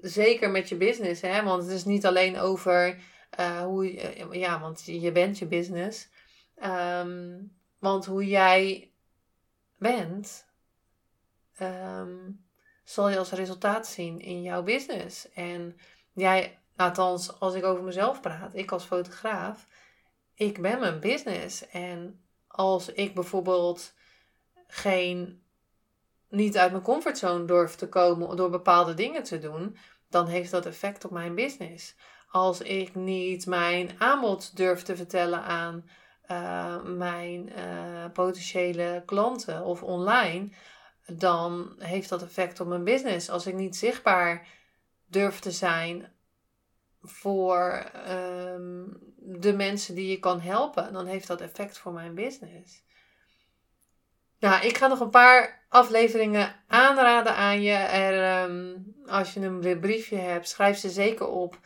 zeker 0.00 0.50
met 0.50 0.68
je 0.68 0.76
business, 0.76 1.20
hè? 1.20 1.42
want 1.42 1.62
het 1.62 1.72
is 1.72 1.84
niet 1.84 2.06
alleen 2.06 2.38
over 2.38 2.98
uh, 3.40 3.60
hoe 3.62 3.92
je, 3.92 4.26
ja, 4.30 4.60
want 4.60 4.84
je 4.84 5.12
bent 5.12 5.38
je 5.38 5.46
business. 5.46 6.08
Um, 6.64 7.54
want 7.78 8.06
hoe 8.06 8.26
jij 8.26 8.90
bent, 9.78 10.46
zal 12.84 13.08
je 13.08 13.18
als 13.18 13.30
resultaat 13.30 13.86
zien 13.86 14.20
in 14.20 14.42
jouw 14.42 14.62
business. 14.62 15.32
En 15.32 15.76
jij, 16.12 16.58
althans, 16.76 17.40
als 17.40 17.54
ik 17.54 17.64
over 17.64 17.82
mezelf 17.84 18.20
praat, 18.20 18.54
ik 18.54 18.72
als 18.72 18.84
fotograaf, 18.84 19.66
ik 20.34 20.60
ben 20.60 20.80
mijn 20.80 21.00
business. 21.00 21.68
En 21.68 22.20
als 22.46 22.92
ik 22.92 23.14
bijvoorbeeld 23.14 23.94
geen, 24.66 25.42
niet 26.28 26.56
uit 26.56 26.70
mijn 26.70 26.82
comfortzone 26.82 27.44
durf 27.44 27.74
te 27.74 27.88
komen 27.88 28.36
door 28.36 28.50
bepaalde 28.50 28.94
dingen 28.94 29.22
te 29.22 29.38
doen, 29.38 29.76
dan 30.08 30.26
heeft 30.26 30.50
dat 30.50 30.66
effect 30.66 31.04
op 31.04 31.10
mijn 31.10 31.34
business. 31.34 31.94
Als 32.30 32.60
ik 32.60 32.94
niet 32.94 33.46
mijn 33.46 33.90
aanbod 33.98 34.56
durf 34.56 34.82
te 34.82 34.96
vertellen 34.96 35.42
aan 35.42 35.88
uh, 36.30 36.82
mijn 36.82 37.52
uh, 37.58 38.04
potentiële 38.12 39.02
klanten 39.06 39.64
of 39.64 39.82
online, 39.82 40.48
dan 41.06 41.74
heeft 41.78 42.08
dat 42.08 42.22
effect 42.22 42.60
op 42.60 42.66
mijn 42.66 42.84
business. 42.84 43.30
Als 43.30 43.46
ik 43.46 43.54
niet 43.54 43.76
zichtbaar 43.76 44.46
durf 45.06 45.38
te 45.38 45.50
zijn 45.50 46.12
voor 47.02 47.90
um, 48.08 48.98
de 49.16 49.52
mensen 49.52 49.94
die 49.94 50.10
je 50.10 50.18
kan 50.18 50.40
helpen, 50.40 50.92
dan 50.92 51.06
heeft 51.06 51.26
dat 51.26 51.40
effect 51.40 51.78
voor 51.78 51.92
mijn 51.92 52.14
business. 52.14 52.84
Nou, 54.38 54.66
ik 54.66 54.76
ga 54.76 54.86
nog 54.86 55.00
een 55.00 55.10
paar 55.10 55.64
afleveringen 55.68 56.54
aanraden 56.68 57.34
aan 57.34 57.62
je. 57.62 57.74
Er, 57.74 58.42
um, 58.44 58.94
als 59.06 59.34
je 59.34 59.40
een 59.40 59.80
briefje 59.80 60.16
hebt, 60.16 60.48
schrijf 60.48 60.78
ze 60.78 60.90
zeker 60.90 61.28
op. 61.28 61.58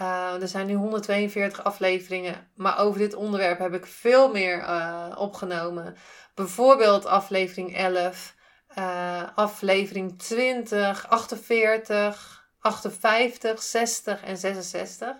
Uh, 0.00 0.42
er 0.42 0.48
zijn 0.48 0.66
nu 0.66 0.74
142 0.74 1.64
afleveringen, 1.64 2.50
maar 2.54 2.78
over 2.78 2.98
dit 2.98 3.14
onderwerp 3.14 3.58
heb 3.58 3.74
ik 3.74 3.86
veel 3.86 4.32
meer 4.32 4.58
uh, 4.58 5.14
opgenomen. 5.16 5.96
Bijvoorbeeld 6.34 7.06
aflevering 7.06 7.76
11, 7.76 8.34
uh, 8.78 9.22
aflevering 9.34 10.18
20, 10.18 11.08
48, 11.08 12.48
58, 12.60 13.62
60 13.62 14.22
en 14.22 14.36
66. 14.36 15.16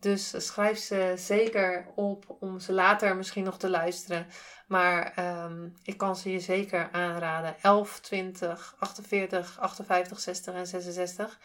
Dus 0.00 0.34
schrijf 0.36 0.78
ze 0.78 1.12
zeker 1.16 1.86
op 1.94 2.36
om 2.40 2.58
ze 2.60 2.72
later 2.72 3.16
misschien 3.16 3.44
nog 3.44 3.58
te 3.58 3.70
luisteren. 3.70 4.26
Maar 4.66 5.14
um, 5.44 5.74
ik 5.82 5.96
kan 5.96 6.16
ze 6.16 6.32
je 6.32 6.40
zeker 6.40 6.88
aanraden. 6.92 7.56
11, 7.62 8.00
20, 8.00 8.74
48, 8.78 9.58
58, 9.60 10.20
60 10.20 10.54
en 10.54 10.66
66. 10.66 11.38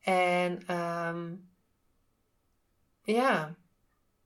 En 0.00 0.76
um, 0.76 1.50
ja, 3.02 3.54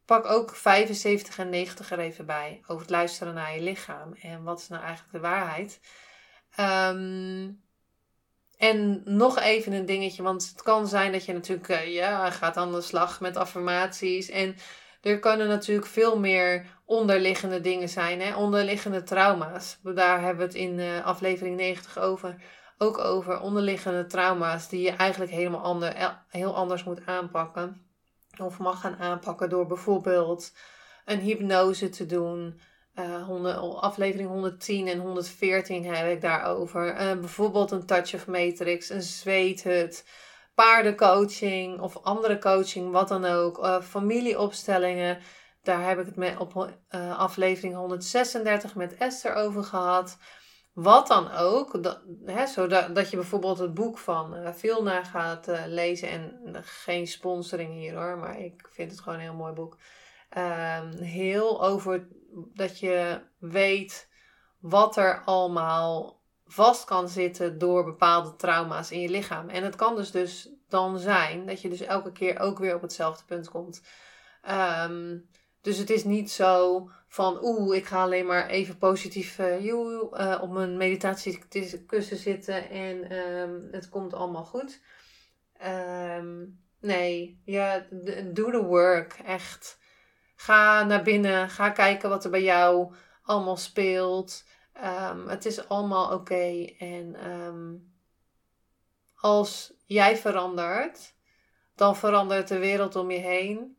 pak 0.04 0.26
ook 0.26 0.56
75 0.56 1.38
en 1.38 1.48
90 1.48 1.90
er 1.90 1.98
even 1.98 2.26
bij. 2.26 2.60
Over 2.66 2.82
het 2.82 2.90
luisteren 2.90 3.34
naar 3.34 3.54
je 3.54 3.62
lichaam. 3.62 4.14
En 4.14 4.42
wat 4.42 4.60
is 4.60 4.68
nou 4.68 4.82
eigenlijk 4.82 5.12
de 5.12 5.20
waarheid? 5.20 5.80
Um, 6.60 7.64
en 8.56 9.02
nog 9.04 9.38
even 9.38 9.72
een 9.72 9.86
dingetje, 9.86 10.22
want 10.22 10.48
het 10.48 10.62
kan 10.62 10.86
zijn 10.88 11.12
dat 11.12 11.24
je 11.24 11.32
natuurlijk 11.32 11.68
uh, 11.68 11.94
ja, 11.94 12.30
gaat 12.30 12.56
aan 12.56 12.72
de 12.72 12.80
slag 12.80 13.20
met 13.20 13.36
affirmaties. 13.36 14.28
En 14.28 14.56
er 15.06 15.18
kunnen 15.18 15.48
natuurlijk 15.48 15.86
veel 15.86 16.18
meer 16.18 16.66
onderliggende 16.84 17.60
dingen 17.60 17.88
zijn, 17.88 18.20
hè? 18.20 18.36
onderliggende 18.36 19.02
trauma's. 19.02 19.78
Daar 19.82 20.20
hebben 20.20 20.36
we 20.36 20.52
het 20.52 20.54
in 20.54 20.78
uh, 20.78 21.04
aflevering 21.04 21.56
90 21.56 21.98
over, 21.98 22.36
ook 22.78 22.98
over. 22.98 23.40
Onderliggende 23.40 24.06
trauma's 24.06 24.68
die 24.68 24.82
je 24.82 24.90
eigenlijk 24.90 25.30
helemaal 25.30 25.60
ander, 25.62 26.20
heel 26.28 26.54
anders 26.54 26.84
moet 26.84 27.06
aanpakken. 27.06 27.80
Of 28.40 28.58
mag 28.58 28.80
gaan 28.80 28.96
aanpakken 28.96 29.48
door 29.48 29.66
bijvoorbeeld 29.66 30.52
een 31.04 31.20
hypnose 31.20 31.88
te 31.88 32.06
doen. 32.06 32.60
Uh, 32.94 33.78
aflevering 33.80 34.28
110 34.28 34.88
en 34.88 34.98
114 34.98 35.84
heb 35.84 36.10
ik 36.10 36.20
daarover. 36.20 37.00
Uh, 37.00 37.20
bijvoorbeeld 37.20 37.70
een 37.70 37.86
touch 37.86 38.14
of 38.14 38.26
matrix, 38.26 38.90
een 38.90 39.02
zweethut, 39.02 40.04
paardencoaching 40.56 41.80
of 41.80 42.02
andere 42.02 42.38
coaching, 42.38 42.90
wat 42.90 43.08
dan 43.08 43.24
ook. 43.24 43.58
Uh, 43.58 43.80
familieopstellingen, 43.80 45.18
daar 45.62 45.88
heb 45.88 45.98
ik 45.98 46.06
het 46.06 46.16
met 46.16 46.38
op 46.38 46.70
aflevering 47.16 47.74
136 47.74 48.74
met 48.74 48.96
Esther 48.96 49.34
over 49.34 49.64
gehad. 49.64 50.18
Wat 50.72 51.06
dan 51.06 51.32
ook, 51.32 51.82
dat, 51.82 52.00
hè, 52.24 52.46
zodat 52.46 52.94
dat 52.94 53.10
je 53.10 53.16
bijvoorbeeld 53.16 53.58
het 53.58 53.74
boek 53.74 53.98
van 53.98 54.54
Vilna 54.54 55.04
gaat 55.04 55.46
lezen. 55.66 56.08
En 56.08 56.56
geen 56.62 57.06
sponsoring 57.06 57.72
hier 57.72 57.94
hoor, 57.94 58.18
maar 58.18 58.40
ik 58.40 58.68
vind 58.72 58.90
het 58.90 59.00
gewoon 59.00 59.14
een 59.18 59.24
heel 59.24 59.34
mooi 59.34 59.52
boek. 59.52 59.76
Ehm, 60.28 60.96
heel 61.02 61.64
over 61.64 62.08
dat 62.54 62.78
je 62.78 63.20
weet 63.38 64.08
wat 64.60 64.96
er 64.96 65.22
allemaal 65.24 66.20
vast 66.46 66.84
kan 66.84 67.08
zitten 67.08 67.58
door 67.58 67.84
bepaalde 67.84 68.36
trauma's 68.36 68.90
in 68.90 69.00
je 69.00 69.08
lichaam. 69.08 69.48
En 69.48 69.62
het 69.64 69.76
kan 69.76 69.96
dus, 69.96 70.10
dus 70.10 70.48
dan 70.68 70.98
zijn 70.98 71.46
dat 71.46 71.60
je 71.60 71.68
dus 71.68 71.80
elke 71.80 72.12
keer 72.12 72.38
ook 72.38 72.58
weer 72.58 72.74
op 72.74 72.82
hetzelfde 72.82 73.24
punt 73.24 73.48
komt. 73.48 73.82
Ehm, 74.42 75.18
dus 75.60 75.78
het 75.78 75.90
is 75.90 76.04
niet 76.04 76.30
zo 76.30 76.88
van, 77.08 77.38
oeh, 77.42 77.76
ik 77.76 77.86
ga 77.86 78.02
alleen 78.02 78.26
maar 78.26 78.46
even 78.46 78.78
positief 78.78 79.38
uh, 79.38 80.38
op 80.40 80.50
mijn 80.50 80.76
meditatiekussen 80.76 82.16
zitten 82.16 82.70
en 82.70 83.10
ehm, 83.10 83.60
het 83.70 83.88
komt 83.88 84.14
allemaal 84.14 84.44
goed. 84.44 84.80
nee, 86.80 87.40
ja, 87.44 87.86
do 88.32 88.50
the 88.50 88.62
work, 88.62 89.12
echt. 89.24 89.78
Ga 90.36 90.84
naar 90.84 91.02
binnen. 91.02 91.50
Ga 91.50 91.70
kijken 91.70 92.08
wat 92.08 92.24
er 92.24 92.30
bij 92.30 92.42
jou 92.42 92.94
allemaal 93.22 93.56
speelt. 93.56 94.44
Um, 94.84 95.28
het 95.28 95.46
is 95.46 95.68
allemaal 95.68 96.12
oké. 96.12 96.64
En 96.78 97.14
ehm, 97.14 97.74
als 99.14 99.72
jij 99.84 100.16
verandert, 100.16 101.14
dan 101.74 101.96
verandert 101.96 102.48
de 102.48 102.58
wereld 102.58 102.96
om 102.96 103.10
je 103.10 103.18
heen. 103.18 103.76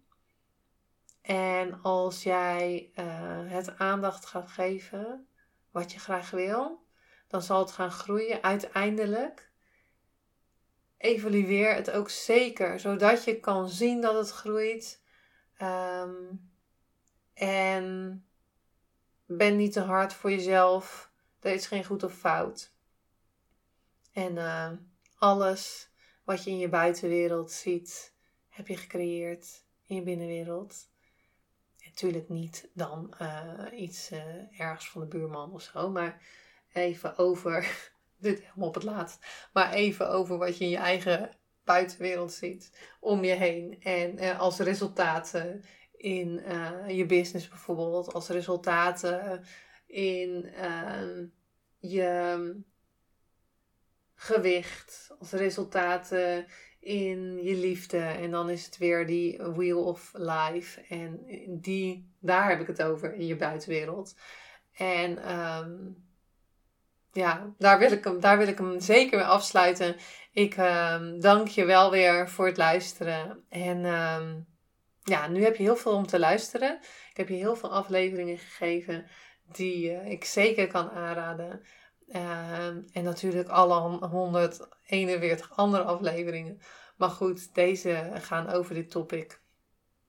En 1.22 1.82
als 1.82 2.24
jij 2.24 2.92
uh, 2.96 3.06
het 3.52 3.78
aandacht 3.78 4.26
gaat 4.26 4.52
geven, 4.52 5.28
wat 5.72 5.92
je 5.92 6.00
graag 6.00 6.30
wil, 6.30 6.86
dan 7.28 7.42
zal 7.42 7.60
het 7.60 7.72
gaan 7.72 7.92
groeien 7.92 8.44
uiteindelijk. 8.44 9.52
Evalueer 10.98 11.74
het 11.76 11.92
ook 11.92 12.10
zeker, 12.10 12.80
zodat 12.80 13.24
je 13.24 13.40
kan 13.40 13.70
zien 13.70 14.02
dat 14.02 14.16
het 14.16 14.32
groeit. 14.32 15.04
Um, 15.62 16.52
en 17.34 18.27
ben 19.28 19.56
niet 19.56 19.74
te 19.74 19.82
hard 19.82 20.14
voor 20.14 20.32
jezelf. 20.32 21.12
Er 21.40 21.54
is 21.54 21.68
geen 21.68 21.86
goed 21.86 22.04
of 22.04 22.14
fout. 22.14 22.72
En 24.12 24.36
uh, 24.36 24.72
alles 25.18 25.90
wat 26.24 26.44
je 26.44 26.50
in 26.50 26.58
je 26.58 26.70
buitenwereld 26.70 27.52
ziet, 27.52 28.14
heb 28.50 28.68
je 28.68 28.78
gecreëerd 28.78 29.64
in 29.86 29.96
je 29.96 30.02
binnenwereld. 30.02 30.90
Natuurlijk 31.86 32.30
niet 32.30 32.70
dan 32.74 33.14
uh, 33.22 33.64
iets 33.72 34.12
uh, 34.12 34.60
ergens 34.60 34.90
van 34.90 35.02
de 35.02 35.08
buurman 35.08 35.54
of 35.54 35.62
zo, 35.62 35.90
maar 35.90 36.22
even 36.74 37.18
over, 37.18 37.90
dit 38.18 38.40
helemaal 38.40 38.68
op 38.68 38.74
het 38.74 38.84
laatst, 38.84 39.26
maar 39.54 39.74
even 39.74 40.10
over 40.10 40.38
wat 40.38 40.58
je 40.58 40.64
in 40.64 40.70
je 40.70 40.78
eigen 40.78 41.32
buitenwereld 41.64 42.34
ziet 42.34 42.72
om 43.00 43.24
je 43.24 43.34
heen. 43.34 43.82
En 43.82 44.38
als 44.38 44.60
resultaat 44.60 45.34
in 45.98 46.42
uh, 46.48 46.98
je 46.98 47.06
business 47.06 47.48
bijvoorbeeld, 47.48 48.14
als 48.14 48.30
resultaten 48.30 49.44
in 49.86 50.50
uh, 50.56 51.28
je 51.78 52.56
gewicht, 54.16 55.16
als 55.20 55.32
resultaten 55.32 56.46
in 56.80 57.44
je 57.44 57.56
liefde. 57.56 57.98
En 57.98 58.32
dan 58.32 58.50
is 58.50 58.66
het 58.66 58.78
weer 58.78 59.08
die 59.08 59.38
wheel 59.38 59.84
of 59.84 60.12
life. 60.14 60.82
En 60.82 61.20
die, 61.62 62.12
daar 62.20 62.50
heb 62.50 62.60
ik 62.60 62.68
het 62.68 62.84
over 62.84 63.14
in 63.14 63.26
je 63.26 63.36
buitenwereld. 63.36 64.16
En 64.74 65.38
um, 65.38 66.06
ja, 67.12 67.54
daar 67.58 67.80
wil, 67.80 67.92
ik 67.92 68.04
hem, 68.04 68.20
daar 68.20 68.38
wil 68.38 68.48
ik 68.48 68.58
hem 68.58 68.80
zeker 68.80 69.18
mee 69.18 69.28
afsluiten. 69.28 69.96
Ik 70.32 70.56
dank 71.20 71.48
je 71.48 71.66
wel 71.66 71.92
weer 71.92 72.30
voor 72.30 72.46
het 72.46 72.58
luisteren. 72.58 73.44
En 73.50 73.86
ja, 75.08 75.28
nu 75.28 75.44
heb 75.44 75.56
je 75.56 75.64
heel 75.64 75.76
veel 75.76 75.94
om 75.94 76.08
te 76.08 76.20
luisteren. 76.20 76.80
Ik 77.10 77.18
heb 77.18 77.30
je 77.30 77.36
heel 77.36 77.56
veel 77.56 77.72
afleveringen 77.72 78.38
gegeven 78.38 79.06
die 79.52 79.92
uh, 79.92 80.12
ik 80.12 80.24
zeker 80.24 80.68
kan 80.68 80.90
aanraden. 80.90 81.62
Uh, 82.08 82.68
en 82.68 83.04
natuurlijk 83.04 83.50
alle 83.50 84.08
141 84.08 85.56
andere 85.56 85.84
afleveringen. 85.84 86.60
Maar 86.98 87.10
goed, 87.10 87.56
deze 87.56 88.12
gaan 88.14 88.50
over 88.50 88.74
dit 88.74 88.92
topic. 88.92 89.42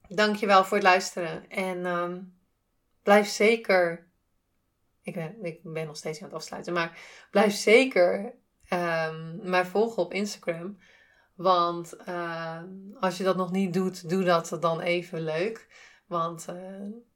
Dankjewel 0.08 0.64
voor 0.64 0.76
het 0.76 0.86
luisteren. 0.86 1.48
En 1.48 1.86
um, 1.86 2.38
blijf 3.02 3.28
zeker. 3.28 4.06
Ik 5.02 5.14
ben, 5.14 5.44
ik 5.44 5.60
ben 5.62 5.86
nog 5.86 5.96
steeds 5.96 6.18
aan 6.18 6.26
het 6.26 6.36
afsluiten. 6.36 6.72
Maar 6.72 6.98
blijf 7.30 7.54
zeker 7.54 8.34
um, 8.72 9.40
mij 9.42 9.64
volgen 9.64 10.02
op 10.02 10.12
Instagram. 10.12 10.78
Want 11.38 11.94
uh, 12.08 12.60
als 13.00 13.16
je 13.16 13.24
dat 13.24 13.36
nog 13.36 13.50
niet 13.50 13.72
doet, 13.72 14.08
doe 14.08 14.24
dat 14.24 14.56
dan 14.60 14.80
even 14.80 15.20
leuk. 15.20 15.66
Want 16.06 16.46
uh, 16.50 16.56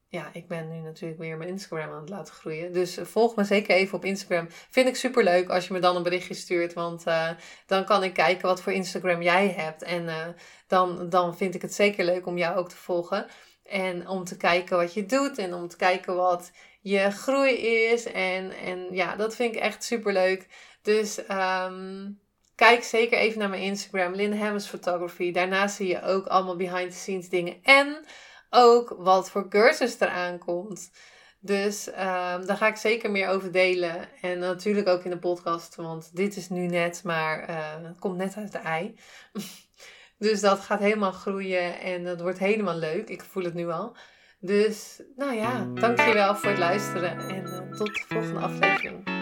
ja, 0.08 0.30
ik 0.32 0.48
ben 0.48 0.68
nu 0.68 0.80
natuurlijk 0.80 1.20
weer 1.20 1.36
mijn 1.36 1.50
Instagram 1.50 1.90
aan 1.90 2.00
het 2.00 2.08
laten 2.08 2.34
groeien. 2.34 2.72
Dus 2.72 2.98
volg 3.02 3.36
me 3.36 3.44
zeker 3.44 3.76
even 3.76 3.96
op 3.96 4.04
Instagram. 4.04 4.46
Vind 4.48 4.88
ik 4.88 4.96
super 4.96 5.24
leuk 5.24 5.48
als 5.48 5.66
je 5.66 5.72
me 5.72 5.78
dan 5.80 5.96
een 5.96 6.02
berichtje 6.02 6.34
stuurt. 6.34 6.72
Want 6.72 7.06
uh, 7.06 7.30
dan 7.66 7.84
kan 7.84 8.02
ik 8.02 8.12
kijken 8.12 8.48
wat 8.48 8.62
voor 8.62 8.72
Instagram 8.72 9.22
jij 9.22 9.48
hebt. 9.48 9.82
En 9.82 10.34
dan, 10.66 11.08
dan 11.08 11.36
vind 11.36 11.54
ik 11.54 11.62
het 11.62 11.74
zeker 11.74 12.04
leuk 12.04 12.26
om 12.26 12.38
jou 12.38 12.56
ook 12.56 12.68
te 12.68 12.76
volgen. 12.76 13.26
En 13.64 14.08
om 14.08 14.24
te 14.24 14.36
kijken 14.36 14.76
wat 14.76 14.94
je 14.94 15.06
doet. 15.06 15.38
En 15.38 15.54
om 15.54 15.68
te 15.68 15.76
kijken 15.76 16.16
wat 16.16 16.52
je 16.80 17.10
groei 17.10 17.56
is. 17.90 18.04
En, 18.04 18.50
en 18.50 18.86
ja, 18.90 19.16
dat 19.16 19.34
vind 19.34 19.54
ik 19.54 19.60
echt 19.60 19.84
super 19.84 20.12
leuk. 20.12 20.48
Dus 20.82 21.18
um, 21.18 22.20
Kijk 22.62 22.82
zeker 22.82 23.18
even 23.18 23.38
naar 23.38 23.48
mijn 23.48 23.62
Instagram, 23.62 24.14
Lynn 24.14 24.38
Hammers 24.38 24.66
Photography. 24.66 25.32
Daarnaast 25.32 25.76
zie 25.76 25.88
je 25.88 26.02
ook 26.02 26.26
allemaal 26.26 26.56
behind 26.56 26.90
the 26.90 26.96
scenes 26.96 27.28
dingen. 27.28 27.56
En 27.62 28.04
ook 28.50 28.94
wat 28.98 29.30
voor 29.30 29.48
cursus 29.48 30.00
er 30.00 30.08
aankomt. 30.08 30.90
Dus 31.40 31.86
um, 31.86 31.94
daar 32.46 32.56
ga 32.56 32.66
ik 32.66 32.76
zeker 32.76 33.10
meer 33.10 33.28
over 33.28 33.52
delen. 33.52 34.08
En 34.20 34.38
natuurlijk 34.38 34.88
ook 34.88 35.04
in 35.04 35.10
de 35.10 35.18
podcast, 35.18 35.74
want 35.74 36.16
dit 36.16 36.36
is 36.36 36.48
nu 36.48 36.66
net, 36.66 37.00
maar 37.04 37.50
uh, 37.50 37.86
het 37.88 37.98
komt 37.98 38.16
net 38.16 38.36
uit 38.36 38.52
de 38.52 38.58
ei. 38.58 38.98
dus 40.18 40.40
dat 40.40 40.60
gaat 40.60 40.80
helemaal 40.80 41.12
groeien 41.12 41.80
en 41.80 42.04
dat 42.04 42.20
wordt 42.20 42.38
helemaal 42.38 42.76
leuk. 42.76 43.08
Ik 43.08 43.22
voel 43.22 43.44
het 43.44 43.54
nu 43.54 43.70
al. 43.70 43.96
Dus 44.40 45.02
nou 45.16 45.34
ja, 45.34 45.66
dankjewel 45.74 46.36
voor 46.36 46.50
het 46.50 46.58
luisteren 46.58 47.18
en 47.18 47.44
uh, 47.46 47.76
tot 47.76 47.94
de 47.94 48.04
volgende 48.08 48.40
aflevering. 48.40 49.21